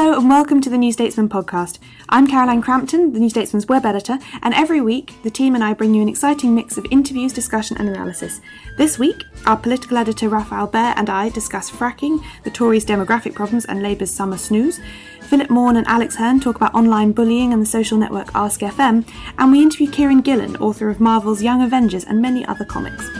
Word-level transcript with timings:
Hello 0.00 0.16
and 0.16 0.30
welcome 0.30 0.60
to 0.60 0.70
the 0.70 0.78
New 0.78 0.92
Statesman 0.92 1.28
podcast. 1.28 1.80
I'm 2.08 2.28
Caroline 2.28 2.62
Crampton, 2.62 3.12
the 3.12 3.18
New 3.18 3.28
Statesman's 3.28 3.66
web 3.66 3.84
editor, 3.84 4.20
and 4.44 4.54
every 4.54 4.80
week 4.80 5.12
the 5.24 5.30
team 5.30 5.56
and 5.56 5.64
I 5.64 5.74
bring 5.74 5.92
you 5.92 6.00
an 6.00 6.08
exciting 6.08 6.54
mix 6.54 6.78
of 6.78 6.86
interviews, 6.92 7.32
discussion, 7.32 7.76
and 7.80 7.88
analysis. 7.88 8.40
This 8.76 8.96
week, 8.96 9.24
our 9.44 9.56
political 9.56 9.96
editor 9.96 10.28
Rafael 10.28 10.68
Behr 10.68 10.94
and 10.96 11.10
I 11.10 11.30
discuss 11.30 11.68
fracking, 11.68 12.22
the 12.44 12.50
Tories' 12.50 12.84
demographic 12.84 13.34
problems, 13.34 13.64
and 13.64 13.82
Labour's 13.82 14.14
summer 14.14 14.38
snooze. 14.38 14.78
Philip 15.22 15.48
Maughan 15.48 15.76
and 15.76 15.86
Alex 15.88 16.14
Hern 16.14 16.38
talk 16.38 16.54
about 16.54 16.76
online 16.76 17.10
bullying 17.10 17.52
and 17.52 17.60
the 17.60 17.66
social 17.66 17.98
network 17.98 18.32
Ask 18.36 18.60
FM, 18.60 19.04
and 19.36 19.50
we 19.50 19.62
interview 19.62 19.88
Kieron 19.88 20.22
Gillen, 20.22 20.54
author 20.58 20.90
of 20.90 21.00
Marvel's 21.00 21.42
Young 21.42 21.60
Avengers 21.60 22.04
and 22.04 22.22
many 22.22 22.44
other 22.46 22.64
comics. 22.64 23.10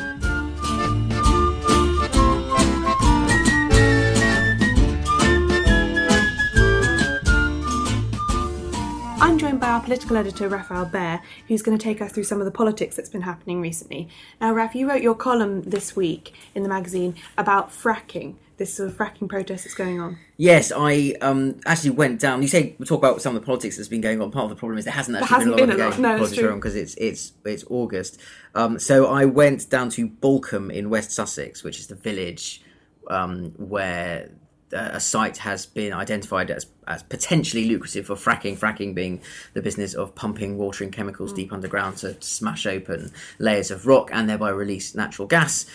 Joined 9.59 9.67
by 9.67 9.75
our 9.75 9.81
political 9.81 10.17
editor, 10.17 10.49
Rafael 10.49 10.87
Behr, 10.87 11.21
who's 11.49 11.63
going 11.63 11.77
to 11.77 11.83
take 11.83 12.01
us 12.01 12.13
through 12.13 12.23
some 12.23 12.39
of 12.39 12.45
the 12.45 12.53
politics 12.53 12.95
that's 12.95 13.09
been 13.09 13.23
happening 13.23 13.61
recently. 13.61 14.09
Now, 14.41 14.53
Raf, 14.53 14.77
you 14.77 14.89
wrote 14.89 15.03
your 15.03 15.17
column 15.17 15.63
this 15.63 15.97
week 15.97 16.33
in 16.55 16.63
the 16.63 16.69
magazine 16.69 17.17
about 17.37 17.73
fracking, 17.73 18.37
this 18.59 18.75
sort 18.75 18.89
of 18.89 18.97
fracking 18.97 19.29
protest 19.29 19.65
that's 19.65 19.75
going 19.75 20.01
on. 20.01 20.17
Yes, 20.37 20.71
I 20.71 21.17
um, 21.21 21.59
actually 21.67 21.91
went 21.91 22.21
down. 22.21 22.41
You 22.41 22.47
say 22.47 22.77
we 22.79 22.87
talk 22.87 22.99
about 22.99 23.21
some 23.21 23.35
of 23.35 23.43
the 23.43 23.47
politics 23.47 23.77
that's 23.77 23.89
been 23.89 24.01
going 24.01 24.23
on. 24.23 24.31
Part 24.31 24.45
of 24.45 24.51
the 24.51 24.57
problem 24.57 24.79
is 24.79 24.85
there 24.85 24.95
hasn't 24.95 25.17
actually 25.17 25.35
hasn't 25.35 25.57
been 25.57 25.71
been 25.71 25.81
a 25.81 25.85
lot 25.85 25.99
lot. 25.99 26.11
of 26.11 26.19
politics 26.19 26.41
going 26.41 26.53
on 26.53 26.59
because 26.61 26.77
it's 26.77 26.95
it's 26.95 27.33
it's 27.45 27.65
August. 27.69 28.21
Um, 28.55 28.79
so 28.79 29.07
I 29.09 29.25
went 29.25 29.69
down 29.69 29.89
to 29.91 30.07
Balcombe 30.07 30.71
in 30.73 30.89
West 30.89 31.11
Sussex, 31.11 31.65
which 31.65 31.81
is 31.81 31.89
the 31.89 31.97
village 31.97 32.63
um, 33.11 33.51
where 33.57 34.31
a 34.73 35.01
site 35.01 35.39
has 35.39 35.67
been 35.67 35.93
identified 35.93 36.51
as, 36.51 36.67
as 36.87 37.03
potentially 37.03 37.65
lucrative 37.65 38.07
for 38.07 38.15
fracking. 38.15 38.59
Fracking 38.59 38.95
being 38.95 39.21
the 39.55 39.63
business 39.63 39.95
of 39.95 40.15
pumping 40.15 40.59
water 40.59 40.85
and 40.85 40.93
chemicals 40.93 41.33
deep 41.33 41.53
underground 41.53 41.97
to 41.99 42.21
smash 42.21 42.67
open 42.67 43.13
layers 43.39 43.71
of 43.71 43.87
rock 43.87 44.11
and 44.13 44.29
thereby 44.29 44.51
release 44.51 44.95
natural 44.95 45.27
gas. 45.29 45.67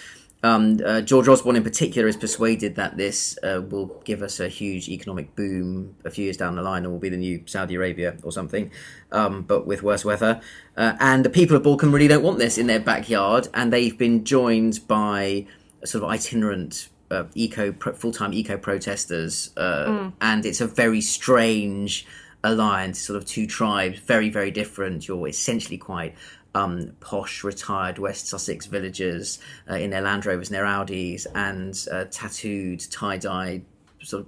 Um, 0.44 0.82
uh, 0.86 1.00
George 1.00 1.30
Osborne, 1.30 1.56
in 1.56 1.64
particular, 1.64 2.06
is 2.06 2.18
persuaded 2.18 2.76
that 2.76 2.98
this 2.98 3.38
uh, 3.44 3.62
will 3.62 4.02
give 4.04 4.22
us 4.22 4.42
a 4.42 4.50
huge 4.50 4.90
economic 4.90 5.38
boom 5.38 5.96
a 6.04 6.12
few 6.12 6.26
years 6.26 6.36
down 6.36 6.58
the 6.58 6.62
line, 6.62 6.84
and 6.84 6.92
will 6.92 7.00
be 7.00 7.08
the 7.08 7.16
new 7.16 7.44
Saudi 7.46 7.76
Arabia 7.76 8.18
or 8.24 8.32
something, 8.34 8.70
um, 9.14 9.44
but 9.44 9.66
with 9.66 9.84
worse 9.84 10.04
weather. 10.04 10.42
Uh, 10.76 10.98
and 11.00 11.24
the 11.24 11.30
people 11.30 11.56
of 11.56 11.64
Balcombe 11.64 11.94
really 11.94 12.10
don't 12.10 12.24
want 12.24 12.40
this 12.40 12.58
in 12.58 12.68
their 12.68 12.82
backyard, 12.82 13.48
and 13.54 13.72
they've 13.72 13.98
been 13.98 14.26
joined 14.26 14.86
by 14.86 15.48
a 15.82 15.88
sort 15.88 16.04
of 16.04 16.10
itinerant 16.10 16.90
uh, 17.14 17.26
eco 17.36 17.72
pro- 17.72 17.94
full-time 17.94 18.34
eco 18.34 18.58
protesters, 18.58 19.52
uh, 19.58 20.10
and 20.22 20.46
it's 20.46 20.62
a 20.62 20.68
very 20.68 21.02
strange 21.02 22.06
alliance. 22.44 23.00
Sort 23.00 23.18
of 23.18 23.26
two 23.26 23.48
tribes, 23.48 24.00
very 24.00 24.30
very 24.30 24.52
different. 24.52 25.08
You're 25.08 25.28
essentially 25.28 25.78
quite 25.78 26.16
um, 26.56 26.94
posh, 27.00 27.44
retired 27.44 27.98
West 28.00 28.28
Sussex 28.28 28.66
villagers 28.66 29.40
uh, 29.70 29.76
in 29.76 29.90
their 29.90 30.02
Land 30.02 30.26
Rovers 30.26 30.50
and 30.50 30.56
their 30.56 30.66
Audis, 30.66 31.26
and 31.34 31.78
uh, 31.92 32.06
tattooed, 32.12 32.84
tie-dyed 32.92 33.64
sort 34.02 34.24
of 34.24 34.28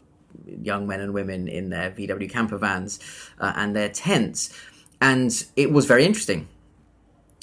young 0.66 0.88
men 0.88 1.02
and 1.02 1.14
women 1.14 1.48
in 1.48 1.70
their 1.70 1.92
VW 1.92 2.30
camper 2.30 2.58
vans 2.58 3.00
uh, 3.40 3.54
and 3.56 3.76
their 3.76 3.90
tents. 3.90 4.58
And 5.02 5.46
it 5.56 5.72
was 5.72 5.86
very 5.86 6.06
interesting. 6.06 6.48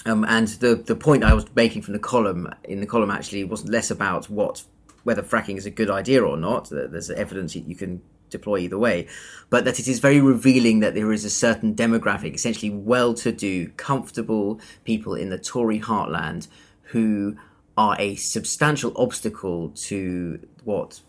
Um, 0.05 0.25
and 0.25 0.49
the 0.49 0.75
the 0.75 0.97
point 0.97 1.23
I 1.23 1.33
was 1.33 1.47
making 1.55 1.83
from 1.83 1.93
the 1.93 2.01
column 2.01 2.53
in 2.65 2.81
the 2.81 2.87
column 2.87 3.11
actually 3.11 3.45
wasn't 3.45 3.71
less 3.71 3.91
about 3.91 4.29
what 4.29 4.65
whether 5.05 5.23
fracking 5.23 5.57
is 5.57 5.67
a 5.67 5.71
good 5.71 5.91
idea 5.91 6.23
or 6.23 6.37
not. 6.37 6.69
There's 6.71 7.11
evidence 7.11 7.55
you 7.55 7.77
can 7.77 8.03
deploy 8.31 8.59
either 8.59 8.79
way, 8.79 9.07
but 9.51 9.65
that 9.65 9.79
it 9.79 9.87
is 9.87 10.01
very 10.01 10.21
revealing 10.21 10.81
that 10.81 10.95
there 10.95 11.13
is 11.13 11.25
a 11.25 11.31
certain 11.31 11.75
demographic, 11.75 12.35
essentially 12.35 12.71
well-to-do, 12.71 13.69
comfortable 13.77 14.61
people 14.85 15.15
in 15.15 15.29
the 15.29 15.39
Tory 15.39 15.79
heartland 15.79 16.49
who 16.83 17.37
are 17.77 17.97
a 17.99 18.17
substantial 18.17 18.93
obstacle 18.97 19.71
to 19.71 20.41
what 20.65 21.01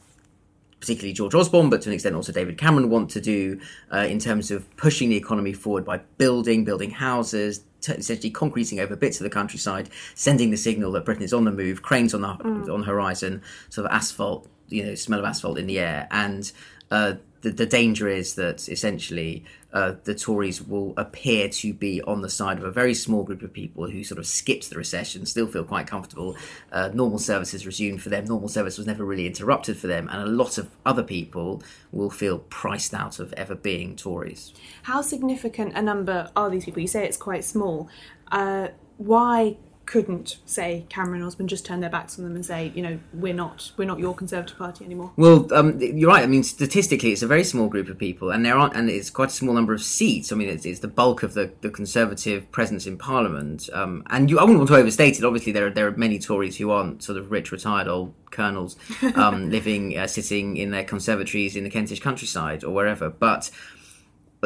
particularly 0.80 1.14
George 1.14 1.34
Osborne, 1.34 1.70
but 1.70 1.82
to 1.82 1.90
an 1.90 1.94
extent 1.94 2.14
also 2.14 2.34
David 2.34 2.58
Cameron 2.58 2.90
want 2.90 3.10
to 3.12 3.22
do 3.22 3.58
uh, 3.94 4.00
in 4.00 4.20
terms 4.20 4.52
of 4.52 4.76
pushing 4.76 5.10
the 5.10 5.16
economy 5.16 5.54
forward 5.54 5.86
by 5.86 5.98
building, 6.18 6.66
building 6.66 6.92
houses, 6.92 7.64
t- 7.84 7.92
essentially 7.94 8.32
concreting 8.32 8.80
over 8.80 8.96
bits 8.96 9.20
of 9.20 9.24
the 9.24 9.30
countryside, 9.30 9.90
sending 10.16 10.50
the 10.50 10.58
signal 10.58 10.92
that 10.94 11.06
Britain 11.06 11.24
is 11.24 11.34
on 11.34 11.46
the 11.46 11.52
move, 11.52 11.84
cranes 11.84 12.14
on 12.14 12.22
the 12.22 12.28
on 12.28 12.80
the 12.82 12.86
horizon, 12.86 13.42
sort 13.70 13.86
of 13.86 13.92
asphalt, 13.92 14.48
you 14.70 14.84
know, 14.84 14.96
smell 14.96 15.20
of 15.20 15.26
asphalt 15.26 15.60
in 15.60 15.68
the 15.68 15.78
air, 15.78 16.08
and 16.10 16.52
uh, 16.90 17.14
the, 17.42 17.52
the 17.52 17.66
danger 17.66 18.08
is 18.08 18.36
that 18.36 18.68
essentially 18.70 19.44
uh, 19.74 19.96
the 20.04 20.16
Tories 20.16 20.62
will 20.62 20.94
appear 20.98 21.50
to 21.50 21.74
be 21.74 22.02
on 22.04 22.22
the 22.22 22.30
side 22.30 22.58
of 22.58 22.64
a 22.64 22.72
very 22.72 22.94
small 22.94 23.24
group 23.24 23.42
of 23.42 23.52
people 23.52 23.90
who 23.90 24.04
sort 24.04 24.20
of 24.20 24.28
skipped 24.28 24.70
the 24.70 24.78
recession, 24.78 25.26
still 25.26 25.48
feel 25.48 25.64
quite 25.64 25.88
comfortable. 25.88 26.38
Uh, 26.72 26.90
normal 26.94 27.20
services 27.20 27.66
resumed 27.66 28.02
for 28.02 28.10
them. 28.10 28.26
Normal 28.26 28.50
service 28.50 28.78
was 28.78 28.88
never 28.88 29.04
really 29.04 29.26
interrupted 29.26 29.78
for 29.78 29.88
them, 29.88 30.08
and 30.12 30.22
a 30.22 30.26
lot 30.26 30.58
of 30.58 30.70
other 30.86 31.04
people 31.04 31.64
will 31.92 32.10
feel 32.12 32.40
priced 32.40 32.94
out 32.94 33.20
of 33.20 33.34
ever 33.34 33.56
being 33.56 33.96
Tories. 33.96 34.54
How 34.84 35.02
significant 35.02 35.74
a 35.76 35.82
number 35.82 36.30
are 36.36 36.50
these 36.50 36.66
people? 36.66 36.82
You 36.82 36.88
say 36.88 37.06
it's 37.06 37.18
quite 37.18 37.44
small. 37.44 37.90
Uh, 38.32 38.70
why 38.98 39.58
couldn't, 39.86 40.38
say, 40.46 40.86
Cameron 40.90 41.22
and 41.22 41.28
Osborne 41.28 41.48
just 41.48 41.66
turn 41.66 41.80
their 41.80 41.90
backs 41.90 42.18
on 42.18 42.26
them 42.26 42.36
and 42.36 42.46
say, 42.46 42.72
you 42.76 42.82
know, 42.82 43.00
we're 43.14 43.34
not, 43.34 43.72
we're 43.78 43.86
not 43.86 44.00
your 44.00 44.16
Conservative 44.16 44.58
Party 44.58 44.86
anymore? 44.86 45.12
Well, 45.18 45.52
um, 45.54 45.80
you're 45.80 46.10
right. 46.10 46.24
I 46.24 46.28
mean, 46.28 46.44
statistically, 46.44 47.12
it's 47.12 47.22
a 47.22 47.28
very 47.28 47.44
small 47.44 47.68
group 47.68 47.90
of 47.90 47.98
people, 47.98 48.32
and 48.32 48.46
there 48.46 48.56
aren't, 48.56 48.76
and 48.76 48.90
it's 48.90 49.10
quite 49.10 49.30
a 49.30 49.34
small 49.34 49.54
number 49.54 49.74
of 49.74 49.82
seats. 49.82 50.32
I 50.32 50.36
mean, 50.36 50.50
it's, 50.50 50.66
it's 50.66 50.80
the 50.80 50.88
bulk 50.88 51.24
of 51.24 51.34
the, 51.34 51.52
the 51.62 51.70
Conservative 51.70 52.52
presence 52.52 52.88
in 52.88 52.98
Parliament. 52.98 53.70
Um, 53.74 54.04
and 54.10 54.30
you, 54.30 54.40
I 54.40 54.44
wouldn't 54.44 54.60
want 54.60 54.70
to 54.70 54.76
overstate 54.76 55.18
it. 55.18 55.26
Obviously, 55.26 55.52
there 55.52 55.68
are 55.68 55.72
there 55.72 55.88
are 55.88 55.92
many 55.92 56.20
Tories 56.20 56.58
who 56.58 56.72
aren't 56.72 57.04
sort 57.04 57.18
of 57.18 57.32
rich, 57.32 57.52
retired 57.52 57.88
old 57.88 58.14
colonels 58.32 58.76
um, 59.16 59.50
living, 59.52 59.98
uh, 59.98 60.08
sitting 60.08 60.58
in 60.58 60.72
their 60.72 60.84
conservatories 60.84 61.56
in 61.56 61.64
the 61.64 61.70
Kentish 61.70 62.00
countryside 62.00 62.64
or 62.64 62.74
wherever. 62.74 63.10
But 63.10 63.52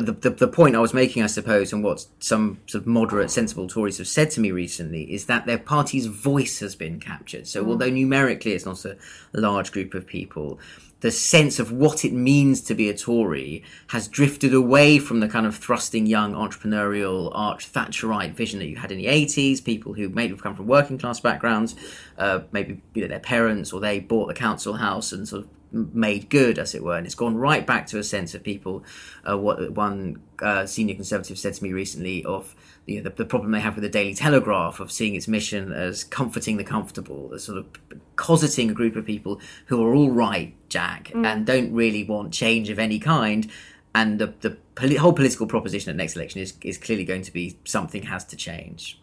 the, 0.05 0.11
the, 0.11 0.29
the 0.29 0.47
point 0.47 0.75
I 0.75 0.79
was 0.79 0.93
making, 0.93 1.23
I 1.23 1.27
suppose, 1.27 1.73
and 1.73 1.83
what 1.83 2.05
some 2.19 2.59
sort 2.67 2.83
of 2.83 2.87
moderate, 2.87 3.31
sensible 3.31 3.67
Tories 3.67 3.97
have 3.97 4.07
said 4.07 4.29
to 4.31 4.39
me 4.39 4.51
recently 4.51 5.11
is 5.11 5.25
that 5.25 5.45
their 5.45 5.57
party's 5.57 6.05
voice 6.05 6.59
has 6.59 6.75
been 6.75 6.99
captured. 6.99 7.47
So, 7.47 7.63
mm. 7.63 7.69
although 7.69 7.89
numerically 7.89 8.51
it's 8.53 8.65
not 8.65 8.83
a 8.85 8.97
large 9.33 9.71
group 9.71 9.93
of 9.93 10.05
people, 10.05 10.59
the 11.01 11.11
sense 11.11 11.59
of 11.59 11.71
what 11.71 12.03
it 12.03 12.13
means 12.13 12.61
to 12.61 12.73
be 12.73 12.89
a 12.89 12.97
Tory 12.97 13.63
has 13.87 14.07
drifted 14.07 14.53
away 14.53 14.97
from 14.97 15.19
the 15.19 15.27
kind 15.27 15.45
of 15.45 15.55
thrusting 15.55 16.07
young 16.07 16.33
entrepreneurial 16.33 17.31
arch 17.35 17.71
Thatcherite 17.71 18.33
vision 18.33 18.59
that 18.59 18.67
you 18.67 18.77
had 18.77 18.91
in 18.91 18.97
the 18.97 19.05
80s, 19.05 19.63
people 19.63 19.93
who 19.93 20.09
maybe 20.09 20.33
have 20.33 20.41
come 20.41 20.55
from 20.55 20.67
working 20.67 20.97
class 20.97 21.19
backgrounds, 21.19 21.75
uh, 22.17 22.41
maybe 22.51 22.81
you 22.93 23.03
know 23.03 23.07
their 23.07 23.19
parents 23.19 23.71
or 23.71 23.79
they 23.79 23.99
bought 23.99 24.27
the 24.27 24.33
council 24.33 24.73
house 24.73 25.11
and 25.11 25.27
sort 25.27 25.43
of 25.43 25.49
made 25.71 26.29
good, 26.29 26.57
as 26.57 26.73
it 26.73 26.83
were, 26.83 26.97
and 26.97 27.05
it's 27.05 27.15
gone 27.15 27.35
right 27.35 27.65
back 27.65 27.87
to 27.87 27.99
a 27.99 28.03
sense 28.03 28.33
of 28.33 28.43
people. 28.43 28.83
Uh, 29.29 29.37
what 29.37 29.71
one 29.71 30.21
uh, 30.41 30.65
senior 30.65 30.95
conservative 30.95 31.37
said 31.37 31.53
to 31.53 31.63
me 31.63 31.73
recently 31.73 32.23
of 32.25 32.55
you 32.87 32.97
know, 32.97 33.09
the, 33.09 33.15
the 33.17 33.25
problem 33.25 33.51
they 33.51 33.59
have 33.59 33.75
with 33.75 33.83
the 33.83 33.89
Daily 33.89 34.15
Telegraph 34.15 34.79
of 34.79 34.91
seeing 34.91 35.13
its 35.13 35.27
mission 35.27 35.73
as 35.73 36.05
comforting 36.05 36.55
the 36.55 36.63
comfortable, 36.63 37.31
as 37.33 37.43
sort 37.43 37.57
of 37.57 37.67
cosseting 38.15 38.71
a 38.71 38.73
group 38.73 38.95
of 38.95 39.05
people 39.05 39.41
who 39.65 39.85
are 39.85 39.93
all 39.93 40.09
right, 40.09 40.55
Jack, 40.69 41.11
mm. 41.13 41.25
and 41.25 41.45
don't 41.45 41.73
really 41.73 42.05
want 42.05 42.33
change 42.33 42.69
of 42.69 42.79
any 42.79 42.97
kind. 42.97 43.51
And 43.93 44.19
the, 44.19 44.33
the 44.39 44.51
poli- 44.75 44.95
whole 44.95 45.13
political 45.13 45.47
proposition 45.47 45.89
at 45.89 45.97
next 45.97 46.15
election 46.15 46.41
is, 46.41 46.53
is 46.61 46.77
clearly 46.77 47.03
going 47.03 47.23
to 47.23 47.33
be 47.33 47.57
something 47.65 48.03
has 48.03 48.23
to 48.25 48.37
change. 48.37 48.99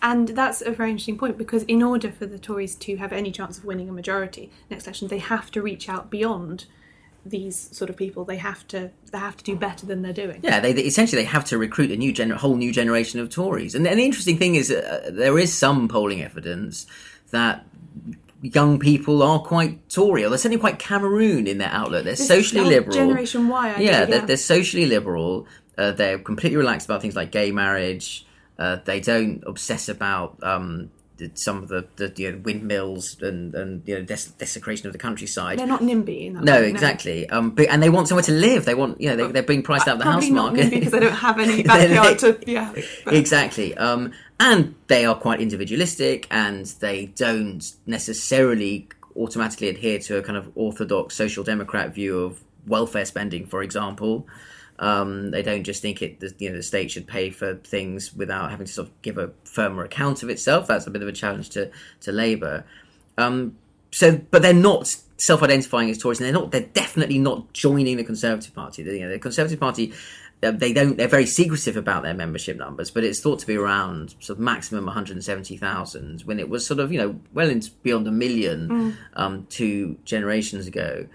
And 0.00 0.28
that's 0.28 0.62
a 0.62 0.70
very 0.70 0.90
interesting 0.90 1.18
point 1.18 1.36
because 1.36 1.64
in 1.64 1.82
order 1.82 2.12
for 2.12 2.24
the 2.24 2.38
Tories 2.38 2.76
to 2.76 2.96
have 2.98 3.12
any 3.12 3.32
chance 3.32 3.58
of 3.58 3.64
winning 3.64 3.88
a 3.88 3.92
majority 3.92 4.50
next 4.70 4.86
election, 4.86 5.08
they 5.08 5.18
have 5.18 5.50
to 5.50 5.60
reach 5.60 5.88
out 5.88 6.08
beyond 6.08 6.66
these 7.30 7.76
sort 7.76 7.90
of 7.90 7.96
people. 7.96 8.24
They 8.24 8.36
have 8.36 8.66
to 8.68 8.90
they 9.12 9.18
have 9.18 9.36
to 9.36 9.44
do 9.44 9.56
better 9.56 9.86
than 9.86 10.02
they're 10.02 10.12
doing. 10.12 10.40
Yeah, 10.42 10.60
they, 10.60 10.72
they 10.72 10.82
essentially 10.82 11.22
they 11.22 11.28
have 11.28 11.44
to 11.46 11.58
recruit 11.58 11.90
a 11.90 11.96
new 11.96 12.12
gener- 12.12 12.36
whole 12.36 12.56
new 12.56 12.72
generation 12.72 13.20
of 13.20 13.30
Tories. 13.30 13.74
And, 13.74 13.86
and 13.86 13.98
the 13.98 14.04
interesting 14.04 14.38
thing 14.38 14.54
is 14.54 14.70
uh, 14.70 15.10
there 15.12 15.38
is 15.38 15.56
some 15.56 15.88
polling 15.88 16.22
evidence 16.22 16.86
that 17.30 17.64
young 18.42 18.78
people 18.78 19.22
are 19.22 19.40
quite 19.40 19.88
Tory, 19.88 20.24
or 20.24 20.28
they're 20.28 20.38
certainly 20.38 20.60
quite 20.60 20.78
Cameroon 20.78 21.46
in 21.46 21.58
their 21.58 21.70
outlook. 21.70 22.04
They're 22.04 22.14
This 22.14 22.28
socially 22.28 22.64
liberal. 22.64 22.96
Generation 22.96 23.48
Y. 23.48 23.74
I 23.74 23.80
yeah, 23.80 24.04
they're, 24.04 24.26
they're 24.26 24.36
socially 24.36 24.86
liberal. 24.86 25.46
Uh, 25.76 25.92
they're 25.92 26.18
completely 26.18 26.56
relaxed 26.56 26.86
about 26.86 27.02
things 27.02 27.16
like 27.16 27.30
gay 27.30 27.50
marriage. 27.52 28.26
Uh, 28.58 28.78
they 28.84 28.98
don't 28.98 29.44
obsess 29.46 29.88
about 29.88 30.42
um, 30.42 30.90
some 31.34 31.62
of 31.62 31.68
the, 31.68 31.86
the 31.96 32.12
you 32.16 32.32
know, 32.32 32.38
windmills 32.38 33.16
and, 33.20 33.54
and 33.54 33.82
you 33.86 33.94
know 33.96 34.02
des- 34.02 34.30
desecration 34.38 34.86
of 34.86 34.92
the 34.92 34.98
countryside. 34.98 35.58
They're 35.58 35.66
not 35.66 35.80
NIMBY 35.80 36.26
in 36.26 36.34
that. 36.34 36.44
no, 36.44 36.60
way, 36.60 36.70
exactly. 36.70 37.28
Um, 37.28 37.50
but, 37.50 37.68
and 37.68 37.82
they 37.82 37.88
want 37.90 38.08
somewhere 38.08 38.22
to 38.24 38.32
live. 38.32 38.64
They 38.64 38.74
want, 38.74 39.00
you 39.00 39.08
know, 39.10 39.16
they, 39.16 39.32
they're 39.32 39.42
being 39.42 39.62
priced 39.62 39.88
out 39.88 39.94
of 39.94 39.98
the 39.98 40.04
house 40.04 40.28
market 40.30 40.70
because 40.70 40.92
they 40.92 41.00
don't 41.00 41.12
have 41.12 41.38
any 41.38 41.62
backyard 41.64 42.18
to. 42.20 42.38
Yeah. 42.46 42.72
but- 43.04 43.14
exactly. 43.14 43.76
Um, 43.76 44.12
and 44.40 44.74
they 44.86 45.04
are 45.04 45.16
quite 45.16 45.40
individualistic, 45.40 46.26
and 46.30 46.66
they 46.80 47.06
don't 47.06 47.64
necessarily 47.86 48.88
automatically 49.16 49.68
adhere 49.68 49.98
to 49.98 50.16
a 50.18 50.22
kind 50.22 50.38
of 50.38 50.50
orthodox 50.54 51.16
social 51.16 51.42
democrat 51.42 51.94
view 51.94 52.20
of 52.20 52.42
welfare 52.66 53.04
spending, 53.04 53.46
for 53.46 53.62
example. 53.62 54.26
Um, 54.80 55.32
they 55.32 55.42
don't 55.42 55.64
just 55.64 55.82
think 55.82 56.02
it, 56.02 56.20
the, 56.20 56.32
you 56.38 56.50
know, 56.50 56.56
the 56.56 56.62
state 56.62 56.90
should 56.92 57.06
pay 57.06 57.30
for 57.30 57.56
things 57.56 58.14
without 58.14 58.50
having 58.50 58.66
to 58.66 58.72
sort 58.72 58.88
of 58.88 59.02
give 59.02 59.18
a 59.18 59.32
firmer 59.44 59.82
account 59.82 60.22
of 60.22 60.30
itself. 60.30 60.68
That's 60.68 60.86
a 60.86 60.90
bit 60.90 61.02
of 61.02 61.08
a 61.08 61.12
challenge 61.12 61.50
to 61.50 61.70
to 62.02 62.12
Labour. 62.12 62.64
Um, 63.16 63.56
so, 63.90 64.20
but 64.30 64.42
they're 64.42 64.54
not 64.54 64.94
self-identifying 65.16 65.90
as 65.90 65.98
Tories, 65.98 66.20
and 66.20 66.26
they're 66.26 66.32
not. 66.32 66.52
They're 66.52 66.60
definitely 66.60 67.18
not 67.18 67.52
joining 67.52 67.96
the 67.96 68.04
Conservative 68.04 68.54
Party. 68.54 68.84
The, 68.84 68.94
you 68.94 69.00
know, 69.00 69.10
the 69.10 69.18
Conservative 69.18 69.58
Party, 69.58 69.92
uh, 70.44 70.52
they 70.52 70.72
don't. 70.72 70.96
They're 70.96 71.08
very 71.08 71.26
secretive 71.26 71.76
about 71.76 72.04
their 72.04 72.14
membership 72.14 72.56
numbers, 72.56 72.92
but 72.92 73.02
it's 73.02 73.20
thought 73.20 73.40
to 73.40 73.46
be 73.46 73.56
around 73.56 74.14
sort 74.20 74.38
of 74.38 74.44
maximum 74.44 74.86
one 74.86 74.94
hundred 74.94 75.24
seventy 75.24 75.56
thousand, 75.56 76.20
when 76.20 76.38
it 76.38 76.48
was 76.48 76.64
sort 76.64 76.78
of 76.78 76.92
you 76.92 76.98
know 76.98 77.18
well 77.34 77.50
into 77.50 77.72
beyond 77.82 78.06
a 78.06 78.12
million 78.12 78.96
um, 79.14 79.46
two 79.50 79.98
generations 80.04 80.68
ago. 80.68 81.08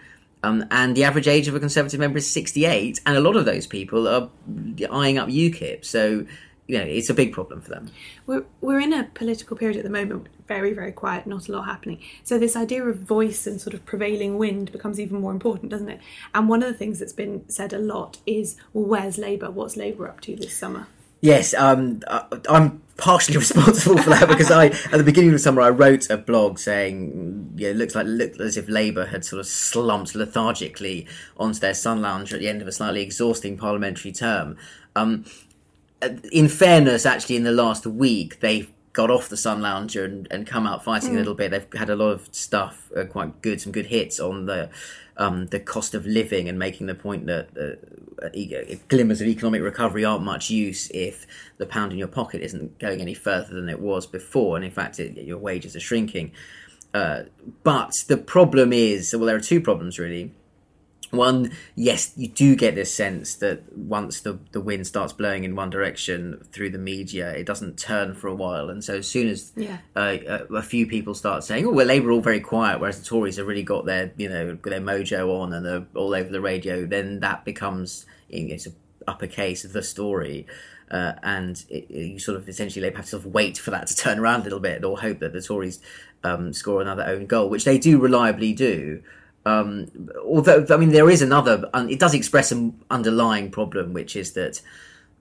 Um, 0.44 0.66
and 0.72 0.96
the 0.96 1.06
average 1.06 1.28
age 1.28 1.48
of 1.48 1.56
a 1.56 1.60
Conservative 1.60 2.00
member 2.00 2.18
is 2.18 2.30
68, 2.30 3.00
and 3.06 3.18
a 3.18 3.22
lot 3.22 3.36
of 3.36 3.46
those 3.46 3.66
people 3.66 4.08
are 4.08 4.30
eyeing 4.92 5.18
up 5.18 5.30
UKIP. 5.30 5.86
So, 5.86 6.26
you 6.68 6.78
know, 6.78 6.84
it's 6.84 7.10
a 7.10 7.14
big 7.14 7.32
problem 7.32 7.62
for 7.62 7.70
them. 7.70 7.90
We're, 8.26 8.46
we're 8.60 8.82
in 8.82 8.92
a 8.92 9.06
political 9.14 9.56
period 9.56 9.78
at 9.78 9.84
the 9.84 9.90
moment, 9.90 10.28
very, 10.48 10.74
very 10.74 10.92
quiet, 10.92 11.26
not 11.26 11.48
a 11.48 11.52
lot 11.54 11.64
happening. 11.64 12.02
So, 12.24 12.38
this 12.38 12.58
idea 12.58 12.84
of 12.84 12.98
voice 13.00 13.48
and 13.48 13.60
sort 13.60 13.74
of 13.74 13.86
prevailing 13.86 14.38
wind 14.38 14.72
becomes 14.74 15.00
even 15.00 15.22
more 15.22 15.32
important, 15.32 15.72
doesn't 15.72 15.90
it? 15.90 16.02
And 16.36 16.50
one 16.50 16.62
of 16.62 16.70
the 16.70 16.78
things 16.78 17.00
that's 17.00 17.14
been 17.14 17.50
said 17.50 17.72
a 17.72 17.80
lot 17.80 18.18
is, 18.26 18.58
well, 18.74 18.86
where's 18.86 19.18
Labour? 19.18 19.50
What's 19.50 19.78
Labour 19.78 20.10
up 20.10 20.20
to 20.22 20.36
this 20.36 20.56
summer? 20.56 20.88
Yes, 21.24 21.54
um, 21.54 22.02
I- 22.06 22.26
I'm 22.50 22.82
partially 22.98 23.38
responsible 23.46 23.98
for 23.98 24.10
that 24.10 24.28
because 24.28 24.52
I, 24.52 24.66
at 24.66 24.92
the 24.92 25.06
beginning 25.06 25.30
of 25.30 25.36
the 25.36 25.40
summer, 25.40 25.62
I 25.62 25.70
wrote 25.70 26.10
a 26.10 26.18
blog 26.18 26.60
saying, 26.60 27.54
yeah, 27.56 27.70
it 27.70 27.78
looks 27.78 27.96
like 27.96 28.06
looked 28.06 28.42
as 28.42 28.58
if 28.58 28.68
Labour 28.68 29.06
had 29.06 29.24
sort 29.24 29.40
of 29.40 29.48
slumped 29.48 30.16
lethargically 30.16 31.08
onto 31.38 31.60
their 31.60 31.74
sun 31.74 32.02
lounge 32.02 32.34
at 32.34 32.42
the 32.42 32.50
end 32.50 32.62
of 32.62 32.68
a 32.68 32.74
slightly 32.74 33.02
exhausting 33.02 33.58
parliamentary 33.58 34.12
term. 34.12 34.58
Um, 34.98 35.24
in 36.34 36.50
fairness, 36.50 37.06
actually, 37.06 37.38
in 37.38 37.44
the 37.44 37.54
last 37.54 37.86
week, 37.88 38.42
they've 38.42 38.70
got 38.94 39.10
off 39.10 39.28
the 39.28 39.38
sun 39.38 39.62
lounger 39.62 40.06
and, 40.06 40.28
and 40.32 40.46
come 40.48 40.68
out 40.68 40.84
fighting 40.84 41.16
a 41.16 41.18
little 41.18 41.34
bit. 41.34 41.52
They've 41.52 41.66
had 41.74 41.90
a 41.90 41.96
lot 41.96 42.12
of 42.12 42.30
stuff, 42.32 42.92
uh, 42.96 43.06
quite 43.06 43.42
good, 43.42 43.60
some 43.60 43.72
good 43.72 43.88
hits 43.88 44.20
on 44.20 44.46
the 44.46 44.70
um, 45.18 45.48
the 45.48 45.60
cost 45.60 45.94
of 45.94 46.06
living 46.06 46.50
and 46.50 46.58
making 46.58 46.88
the 46.88 46.96
point 46.96 47.28
that 47.28 47.50
uh, 48.24 48.30
e- 48.34 48.80
glimmers 48.88 49.22
of 49.22 49.28
economic 49.28 49.62
recovery 49.62 50.04
aren't 50.04 50.24
much 50.24 50.50
use 50.50 50.90
if 50.92 51.28
the 51.58 51.68
pound 51.68 51.92
in 51.92 52.00
your 52.00 52.08
pocket 52.08 52.42
isn't 52.42 52.80
going 52.80 53.00
any 53.00 53.14
further 53.14 53.54
than 53.54 53.70
it 53.70 53.80
was 53.80 54.08
before, 54.08 54.56
and 54.56 54.66
in 54.66 54.72
fact, 54.72 55.00
it, 55.00 55.18
your 55.18 55.38
wages 55.38 55.76
are 55.76 55.80
shrinking. 55.80 56.32
Uh, 56.94 57.24
but 57.64 57.92
the 58.08 58.18
problem 58.18 58.72
is, 58.72 59.14
well, 59.16 59.26
there 59.26 59.36
are 59.36 59.42
two 59.42 59.62
problems 59.62 60.00
really. 60.00 60.32
One, 61.14 61.52
yes, 61.76 62.12
you 62.18 62.28
do 62.28 62.56
get 62.56 62.76
this 62.76 62.94
sense 62.94 63.36
that 63.36 63.78
once 63.78 64.22
the, 64.22 64.40
the 64.52 64.60
wind 64.60 64.88
starts 64.88 65.14
blowing 65.14 65.44
in 65.44 65.56
one 65.56 65.70
direction 65.70 66.44
through 66.52 66.72
the 66.72 66.78
media, 66.80 67.32
it 67.32 67.46
doesn't 67.46 67.78
turn 67.78 68.16
for 68.16 68.28
a 68.28 68.36
while. 68.36 68.70
And 68.70 68.84
so, 68.84 68.96
as 68.96 69.08
soon 69.08 69.28
as 69.28 69.52
Yeah. 69.56 69.78
uh, 69.96 70.18
a, 70.28 70.56
a 70.56 70.62
few 70.64 70.88
people 70.88 71.14
start 71.14 71.44
saying, 71.44 71.66
"Oh, 71.68 71.72
well, 71.72 71.86
Labour 71.86 72.10
are 72.10 72.14
all 72.14 72.22
very 72.22 72.40
quiet," 72.40 72.80
whereas 72.80 73.00
the 73.00 73.06
Tories 73.06 73.38
have 73.38 73.48
really 73.48 73.64
got 73.64 73.86
their, 73.86 74.12
you 74.18 74.28
know, 74.28 74.58
their 74.64 74.82
mojo 74.82 75.40
on 75.40 75.54
and 75.54 75.66
they're 75.66 75.86
all 75.96 76.16
over 76.16 76.30
the 76.30 76.42
radio, 76.42 76.86
then 76.86 77.20
that 77.20 77.46
becomes 77.46 78.06
you 78.30 78.48
know, 78.48 78.54
it's 78.56 78.66
a 78.68 78.72
uppercase 79.08 79.64
of 79.66 79.74
the 79.74 79.84
story. 79.84 80.48
Uh, 80.92 81.14
and 81.24 81.64
it, 81.70 81.86
it- 81.90 82.08
you 82.14 82.20
sort 82.20 82.38
of 82.38 82.48
essentially 82.50 82.86
have 82.92 83.04
to 83.06 83.10
sort 83.12 83.26
of 83.26 83.34
wait 83.34 83.58
for 83.58 83.72
that 83.72 83.88
to 83.88 83.96
turn 83.96 84.20
around 84.20 84.42
a 84.42 84.44
little 84.46 84.60
bit, 84.60 84.84
or 84.84 84.98
hope 85.00 85.20
that 85.20 85.34
the 85.34 85.42
Tories 85.42 85.80
um, 86.24 86.54
score 86.54 86.82
another 86.82 87.04
own 87.04 87.26
goal, 87.26 87.50
which 87.50 87.66
they 87.66 87.78
do 87.78 88.00
reliably 88.00 88.54
do. 88.54 89.02
Um, 89.46 90.10
although, 90.26 90.66
I 90.70 90.78
mean, 90.78 90.90
there 90.92 91.10
is 91.10 91.22
another. 91.22 91.70
It 91.74 92.00
does 92.00 92.14
express 92.14 92.52
an 92.52 92.80
underlying 92.90 93.52
problem, 93.52 93.94
which 93.94 94.16
is 94.16 94.34
that 94.34 94.62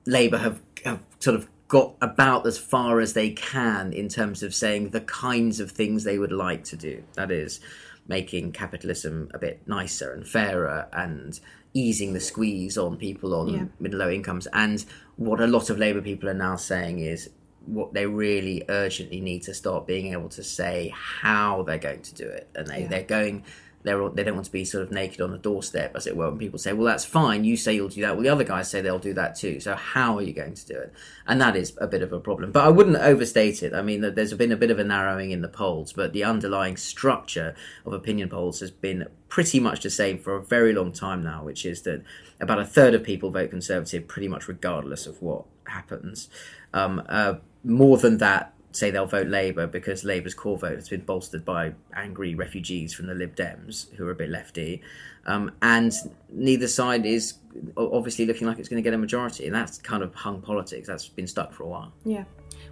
Labour 0.06 0.38
have, 0.38 0.60
have 0.84 1.00
sort 1.20 1.36
of 1.36 1.48
got 1.68 1.94
about 2.02 2.46
as 2.46 2.58
far 2.58 3.00
as 3.00 3.14
they 3.14 3.30
can 3.30 3.92
in 3.92 4.08
terms 4.08 4.42
of 4.42 4.54
saying 4.54 4.90
the 4.90 5.00
kinds 5.00 5.58
of 5.58 5.70
things 5.70 6.04
they 6.04 6.18
would 6.18 6.32
like 6.32 6.64
to 6.64 6.76
do. 6.76 7.02
That 7.14 7.30
is, 7.30 7.60
making 8.06 8.52
capitalism 8.52 9.28
a 9.32 9.38
bit 9.38 9.62
nicer 9.66 10.12
and 10.12 10.26
fairer 10.26 10.88
and 10.92 11.38
easing 11.72 12.12
the 12.12 12.20
squeeze 12.20 12.76
on 12.76 12.96
people 12.96 13.34
on 13.34 13.48
Yeah. 13.48 13.64
mid 13.80 13.92
and 13.92 13.98
low 14.00 14.10
incomes. 14.10 14.46
And 14.52 14.84
what 15.16 15.40
a 15.40 15.46
lot 15.46 15.70
of 15.70 15.78
Labour 15.78 16.02
people 16.02 16.28
are 16.28 16.34
now 16.34 16.56
saying 16.56 16.98
is 16.98 17.30
what 17.64 17.94
they 17.94 18.06
really 18.06 18.64
urgently 18.68 19.20
need 19.20 19.42
to 19.44 19.54
start 19.54 19.86
being 19.86 20.12
able 20.12 20.28
to 20.30 20.42
say 20.42 20.92
how 20.94 21.62
they're 21.62 21.78
going 21.78 22.02
to 22.02 22.14
do 22.14 22.26
it. 22.28 22.48
And 22.56 22.66
they, 22.66 22.82
Yeah. 22.82 22.88
they're 22.88 23.02
going 23.04 23.44
they're, 23.84 24.08
they 24.10 24.22
don't 24.22 24.34
want 24.34 24.46
to 24.46 24.52
be 24.52 24.64
sort 24.64 24.82
of 24.82 24.92
naked 24.92 25.20
on 25.20 25.30
the 25.30 25.38
doorstep, 25.38 25.96
as 25.96 26.06
it 26.06 26.16
were. 26.16 26.28
When 26.28 26.38
people 26.38 26.58
say, 26.58 26.72
"Well, 26.72 26.86
that's 26.86 27.04
fine," 27.04 27.44
you 27.44 27.56
say 27.56 27.74
you'll 27.74 27.88
do 27.88 28.00
that. 28.02 28.14
Well, 28.14 28.22
the 28.22 28.28
other 28.28 28.44
guys 28.44 28.70
say 28.70 28.80
they'll 28.80 28.98
do 28.98 29.14
that 29.14 29.34
too. 29.34 29.60
So 29.60 29.74
how 29.74 30.18
are 30.18 30.22
you 30.22 30.32
going 30.32 30.54
to 30.54 30.66
do 30.66 30.74
it? 30.74 30.92
And 31.26 31.40
that 31.40 31.56
is 31.56 31.76
a 31.80 31.86
bit 31.86 32.02
of 32.02 32.12
a 32.12 32.20
problem. 32.20 32.52
But 32.52 32.64
I 32.64 32.68
wouldn't 32.68 32.96
overstate 32.96 33.62
it. 33.62 33.74
I 33.74 33.82
mean, 33.82 34.00
there's 34.00 34.34
been 34.34 34.52
a 34.52 34.56
bit 34.56 34.70
of 34.70 34.78
a 34.78 34.84
narrowing 34.84 35.30
in 35.30 35.42
the 35.42 35.48
polls, 35.48 35.92
but 35.92 36.12
the 36.12 36.24
underlying 36.24 36.76
structure 36.76 37.54
of 37.84 37.92
opinion 37.92 38.28
polls 38.28 38.60
has 38.60 38.70
been 38.70 39.08
pretty 39.28 39.58
much 39.58 39.82
the 39.82 39.90
same 39.90 40.18
for 40.18 40.36
a 40.36 40.42
very 40.42 40.72
long 40.72 40.92
time 40.92 41.22
now, 41.22 41.42
which 41.42 41.64
is 41.64 41.82
that 41.82 42.02
about 42.40 42.58
a 42.58 42.64
third 42.64 42.94
of 42.94 43.02
people 43.02 43.30
vote 43.30 43.50
Conservative, 43.50 44.06
pretty 44.06 44.28
much 44.28 44.48
regardless 44.48 45.06
of 45.06 45.22
what 45.22 45.44
happens. 45.66 46.28
Um, 46.74 47.02
uh, 47.08 47.34
more 47.64 47.96
than 47.96 48.18
that 48.18 48.52
say 48.72 48.90
they'll 48.90 49.06
vote 49.06 49.28
Labour 49.28 49.66
because 49.66 50.04
Labour's 50.04 50.34
core 50.34 50.58
vote 50.58 50.76
has 50.76 50.88
been 50.88 51.02
bolstered 51.02 51.44
by 51.44 51.72
angry 51.94 52.34
refugees 52.34 52.94
from 52.94 53.06
the 53.06 53.14
Lib 53.14 53.36
Dems 53.36 53.92
who 53.94 54.06
are 54.06 54.10
a 54.10 54.14
bit 54.14 54.30
lefty. 54.30 54.82
Um, 55.26 55.52
and 55.62 55.92
neither 56.30 56.68
side 56.68 57.06
is 57.06 57.34
obviously 57.76 58.26
looking 58.26 58.46
like 58.46 58.58
it's 58.58 58.68
going 58.68 58.82
to 58.82 58.86
get 58.86 58.94
a 58.94 58.98
majority. 58.98 59.46
And 59.46 59.54
that's 59.54 59.78
kind 59.78 60.02
of 60.02 60.14
hung 60.14 60.40
politics. 60.40 60.88
That's 60.88 61.08
been 61.08 61.26
stuck 61.26 61.52
for 61.52 61.64
a 61.64 61.68
while. 61.68 61.92
Yeah. 62.04 62.24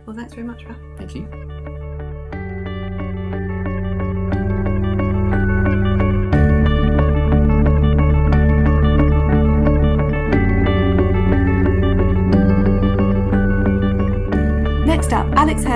Well, 0.07 0.17
thanks 0.17 0.35
very 0.35 0.47
much, 0.47 0.65
Ralph. 0.65 0.79
Thank 0.97 1.15
you. 1.15 1.80